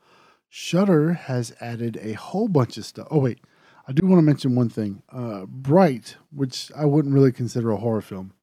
Shudder 0.49 1.15
has 1.15 1.55
added 1.61 1.99
a 2.03 2.13
whole 2.13 2.49
bunch 2.49 2.77
of 2.77 2.85
stuff. 2.85 3.09
Oh 3.11 3.21
wait, 3.21 3.41
I 3.89 3.93
do 3.93 4.07
want 4.07 4.19
to 4.19 4.23
mention 4.23 4.55
one 4.55 4.69
thing. 4.69 5.03
Uh, 5.11 5.47
Bright, 5.47 6.17
which 6.31 6.71
I 6.77 6.85
wouldn't 6.85 7.15
really 7.15 7.33
consider 7.33 7.71
a 7.71 7.79
horror 7.79 8.03
film, 8.03 8.35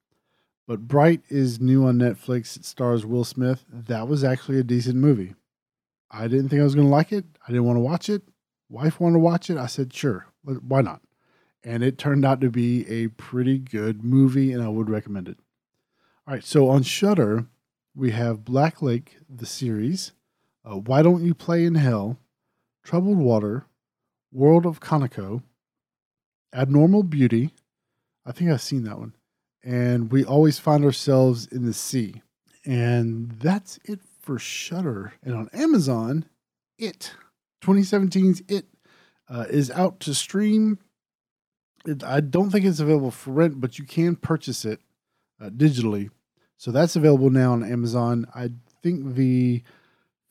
but 0.68 0.88
Bright 0.88 1.22
is 1.30 1.60
new 1.60 1.86
on 1.86 2.00
Netflix. 2.00 2.58
It 2.58 2.66
stars 2.66 3.06
Will 3.06 3.24
Smith. 3.24 3.66
That 3.72 4.08
was 4.08 4.24
actually 4.24 4.60
a 4.60 4.64
decent 4.64 4.96
movie. 4.96 5.36
I 6.12 6.28
didn't 6.28 6.50
think 6.50 6.62
I 6.62 6.64
was 6.64 6.76
going 6.76 6.88
to 6.88 6.92
like 6.92 7.12
it. 7.12 7.26
I 7.48 7.52
didn't 7.52 7.66
want 7.66 7.78
to 7.78 7.82
watch 7.82 8.10
it. 8.10 8.24
Wife 8.70 9.00
wanted 9.00 9.14
to 9.14 9.20
watch 9.20 9.50
it. 9.50 9.58
I 9.58 9.68
said, 9.68 9.94
sure, 9.94 10.28
why 10.44 10.82
not? 10.82 11.02
And 11.64 11.84
it 11.84 11.98
turned 11.98 12.26
out 12.26 12.42
to 12.42 12.50
be 12.50 12.88
a 12.88 13.08
pretty 13.10 13.58
good 13.58 14.04
movie, 14.04 14.52
and 14.52 14.64
I 14.64 14.70
would 14.70 14.90
recommend 14.90 15.28
it. 15.28 15.38
All 16.28 16.34
right, 16.34 16.44
so 16.44 16.70
on 16.70 16.84
Shudder, 16.84 17.48
we 17.96 18.12
have 18.12 18.46
Black 18.46 18.82
Lake, 18.82 19.18
the 19.30 19.46
series, 19.46 20.14
uh, 20.64 20.78
Why 20.78 21.02
Don't 21.02 21.26
You 21.26 21.34
Play 21.34 21.66
in 21.66 21.76
Hell, 21.76 22.18
Troubled 22.84 23.18
Water, 23.18 23.66
World 24.32 24.66
of 24.66 24.80
Kanako, 24.80 25.44
Abnormal 26.54 27.04
Beauty. 27.04 27.54
I 28.26 28.32
think 28.32 28.52
I've 28.52 28.62
seen 28.62 28.84
that 28.84 29.00
one. 29.00 29.16
And 29.64 30.12
we 30.12 30.24
always 30.24 30.60
find 30.60 30.86
ourselves 30.86 31.48
in 31.48 31.66
the 31.66 31.74
sea. 31.74 32.22
And 32.66 33.32
that's 33.32 33.80
it 33.84 34.00
for 34.30 34.38
Shudder. 34.38 35.14
And 35.24 35.34
on 35.34 35.50
Amazon, 35.54 36.26
It 36.78 37.16
2017's 37.64 38.44
It 38.48 38.68
uh, 39.28 39.46
is 39.50 39.72
out 39.72 40.00
to 40.02 40.14
stream. 40.14 40.78
It, 41.84 42.04
I 42.04 42.20
don't 42.20 42.52
think 42.52 42.64
it's 42.64 42.80
available 42.80 43.10
for 43.10 43.32
rent, 43.32 43.60
but 43.60 43.80
you 43.80 43.86
can 43.86 44.16
purchase 44.16 44.66
it 44.66 44.82
uh, 45.42 45.50
digitally. 45.50 46.12
So 46.58 46.70
that's 46.70 46.96
available 46.96 47.32
now 47.32 47.54
on 47.54 47.64
Amazon. 47.64 48.28
I 48.36 48.52
think 48.84 49.16
the 49.16 49.64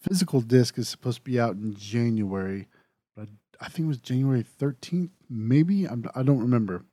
physical 0.01 0.43
disc 0.43 0.79
is 0.79 0.89
supposed 0.89 1.19
to 1.19 1.25
be 1.25 1.41
out 1.41 1.57
in 1.57 1.75
January, 1.75 2.69
but 3.17 3.29
I, 3.61 3.65
I 3.65 3.69
think 3.69 3.87
it 3.87 3.89
was 3.89 3.99
January 3.99 4.45
13th, 4.61 5.11
maybe. 5.29 5.87
I'm, 5.87 6.09
I 6.15 6.23
do 6.23 6.35
not 6.35 6.43
remember. 6.43 6.85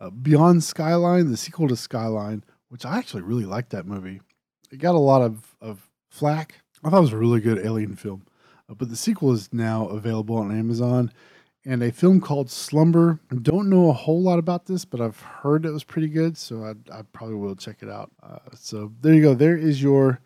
Uh, 0.00 0.08
Beyond 0.08 0.64
Skyline, 0.64 1.30
the 1.30 1.36
sequel 1.36 1.68
to 1.68 1.76
Skyline, 1.76 2.42
which 2.70 2.86
I 2.86 2.96
actually 2.96 3.20
really 3.20 3.44
liked 3.44 3.68
that 3.70 3.84
movie. 3.84 4.22
It 4.72 4.78
got 4.78 4.94
a 4.94 4.98
lot 4.98 5.20
of, 5.20 5.54
of 5.60 5.87
flack. 6.08 6.60
I 6.84 6.90
thought 6.90 6.98
it 6.98 7.02
was 7.02 7.12
a 7.12 7.18
really 7.18 7.40
good 7.40 7.58
alien 7.58 7.96
film. 7.96 8.24
Uh, 8.68 8.74
but 8.74 8.88
the 8.88 8.96
sequel 8.96 9.32
is 9.32 9.52
now 9.52 9.86
available 9.88 10.36
on 10.36 10.56
Amazon. 10.56 11.12
And 11.64 11.82
a 11.82 11.92
film 11.92 12.20
called 12.20 12.50
Slumber. 12.50 13.20
I 13.30 13.34
don't 13.34 13.68
know 13.68 13.90
a 13.90 13.92
whole 13.92 14.22
lot 14.22 14.38
about 14.38 14.66
this, 14.66 14.84
but 14.84 15.00
I've 15.00 15.20
heard 15.20 15.66
it 15.66 15.70
was 15.70 15.84
pretty 15.84 16.08
good, 16.08 16.38
so 16.38 16.64
I, 16.64 16.70
I 16.96 17.02
probably 17.12 17.34
will 17.34 17.56
check 17.56 17.82
it 17.82 17.90
out. 17.90 18.10
Uh, 18.22 18.38
so 18.54 18.92
there 19.02 19.12
you 19.12 19.22
go. 19.22 19.34
There 19.34 19.56
is 19.56 19.82
your 19.82 20.20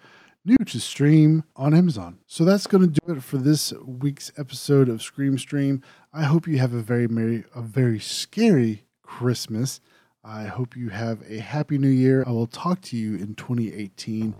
new 0.45 0.57
to 0.66 0.81
stream 0.81 1.45
on 1.57 1.75
Amazon. 1.75 2.18
So 2.27 2.45
that's 2.45 2.66
going 2.66 2.92
to 2.92 3.01
do 3.07 3.14
it 3.14 3.23
for 3.23 3.38
this 3.38 3.73
week's 3.85 4.31
episode 4.37 4.88
of 4.88 5.03
Scream 5.03 5.38
Stream. 5.38 5.83
I 6.12 6.25
hope 6.25 6.47
you 6.47 6.59
have 6.59 6.75
a 6.75 6.81
very 6.81 7.09
merry, 7.09 7.45
a 7.55 7.62
very 7.62 7.99
scary 7.99 8.85
Christmas. 9.03 9.81
I 10.25 10.45
hope 10.45 10.77
you 10.77 10.90
have 10.90 11.23
a 11.29 11.38
happy 11.38 11.79
new 11.79 11.88
year. 11.88 12.25
I 12.27 12.31
will 12.31 12.47
talk 12.47 12.81
to 12.83 12.97
you 12.97 13.16
in 13.16 13.35
2018. 13.35 14.35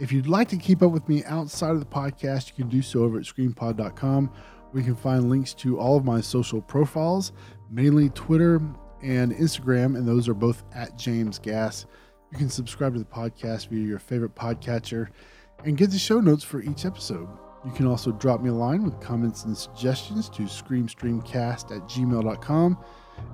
If 0.00 0.12
you'd 0.12 0.28
like 0.28 0.48
to 0.48 0.56
keep 0.56 0.82
up 0.82 0.92
with 0.92 1.08
me 1.08 1.24
outside 1.24 1.72
of 1.72 1.80
the 1.80 1.86
podcast, 1.86 2.48
you 2.48 2.54
can 2.54 2.68
do 2.68 2.82
so 2.82 3.02
over 3.02 3.18
at 3.18 3.24
screampod.com, 3.24 4.30
where 4.70 4.80
you 4.80 4.86
can 4.86 4.94
find 4.94 5.28
links 5.28 5.54
to 5.54 5.78
all 5.78 5.96
of 5.96 6.04
my 6.04 6.20
social 6.20 6.62
profiles, 6.62 7.32
mainly 7.68 8.10
Twitter 8.10 8.62
and 9.02 9.32
Instagram, 9.32 9.96
and 9.96 10.06
those 10.06 10.28
are 10.28 10.34
both 10.34 10.62
at 10.72 10.96
James 10.96 11.38
Gass. 11.40 11.86
You 12.30 12.38
can 12.38 12.48
subscribe 12.48 12.92
to 12.92 13.00
the 13.00 13.04
podcast 13.04 13.68
via 13.68 13.84
your 13.84 13.98
favorite 13.98 14.36
podcatcher 14.36 15.08
and 15.64 15.76
get 15.76 15.90
the 15.90 15.98
show 15.98 16.20
notes 16.20 16.44
for 16.44 16.62
each 16.62 16.84
episode. 16.84 17.28
You 17.64 17.72
can 17.72 17.86
also 17.86 18.12
drop 18.12 18.40
me 18.40 18.50
a 18.50 18.54
line 18.54 18.84
with 18.84 19.00
comments 19.00 19.44
and 19.44 19.56
suggestions 19.56 20.28
to 20.30 20.42
screamstreamcast 20.42 21.74
at 21.76 21.88
gmail.com. 21.88 22.78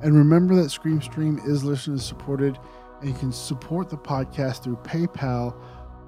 And 0.02 0.16
remember 0.16 0.54
that 0.54 0.70
Screamstream 0.70 1.46
is 1.46 1.62
listener 1.62 1.98
supported, 1.98 2.58
and 3.00 3.10
you 3.10 3.14
can 3.14 3.32
support 3.32 3.90
the 3.90 3.98
podcast 3.98 4.62
through 4.62 4.76
PayPal 4.76 5.54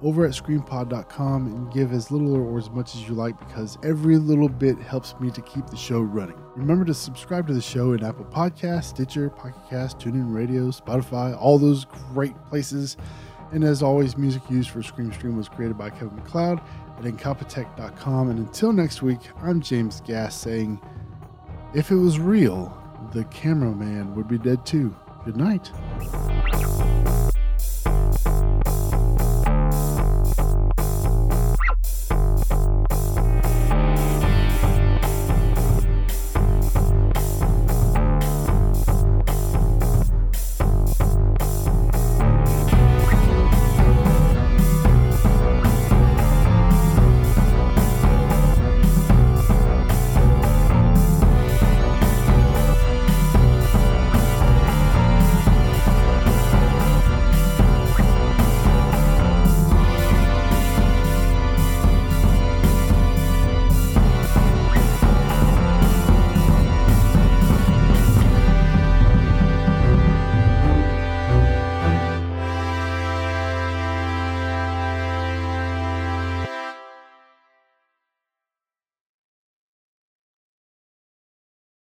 over 0.01 0.25
at 0.25 0.31
screampod.com 0.31 1.47
and 1.47 1.71
give 1.71 1.91
as 1.91 2.11
little 2.11 2.35
or 2.35 2.57
as 2.57 2.69
much 2.69 2.95
as 2.95 3.07
you 3.07 3.15
like 3.15 3.37
because 3.39 3.77
every 3.83 4.17
little 4.17 4.49
bit 4.49 4.77
helps 4.77 5.19
me 5.19 5.31
to 5.31 5.41
keep 5.41 5.67
the 5.67 5.77
show 5.77 6.01
running. 6.01 6.37
Remember 6.55 6.85
to 6.85 6.93
subscribe 6.93 7.47
to 7.47 7.53
the 7.53 7.61
show 7.61 7.93
in 7.93 8.03
Apple 8.03 8.25
Podcasts, 8.25 8.85
Stitcher, 8.85 9.29
Pocket 9.29 9.61
Cast, 9.69 9.99
TuneIn 9.99 10.33
Radio, 10.33 10.69
Spotify, 10.69 11.35
all 11.39 11.57
those 11.57 11.85
great 12.13 12.35
places. 12.45 12.97
And 13.51 13.63
as 13.63 13.81
always, 13.81 14.17
music 14.17 14.41
used 14.49 14.69
for 14.69 14.83
Scream 14.83 15.11
Stream 15.13 15.37
was 15.37 15.49
created 15.49 15.77
by 15.77 15.89
Kevin 15.89 16.15
MacLeod 16.17 16.61
at 16.97 17.03
Incompetech.com. 17.03 18.29
And 18.29 18.39
until 18.39 18.73
next 18.73 19.01
week, 19.01 19.19
I'm 19.41 19.61
James 19.61 20.01
Gass 20.01 20.39
saying, 20.39 20.81
if 21.73 21.91
it 21.91 21.95
was 21.95 22.19
real, 22.19 22.75
the 23.13 23.23
cameraman 23.25 24.15
would 24.15 24.27
be 24.27 24.37
dead 24.37 24.65
too. 24.65 24.95
Good 25.25 25.37
night. 25.37 25.71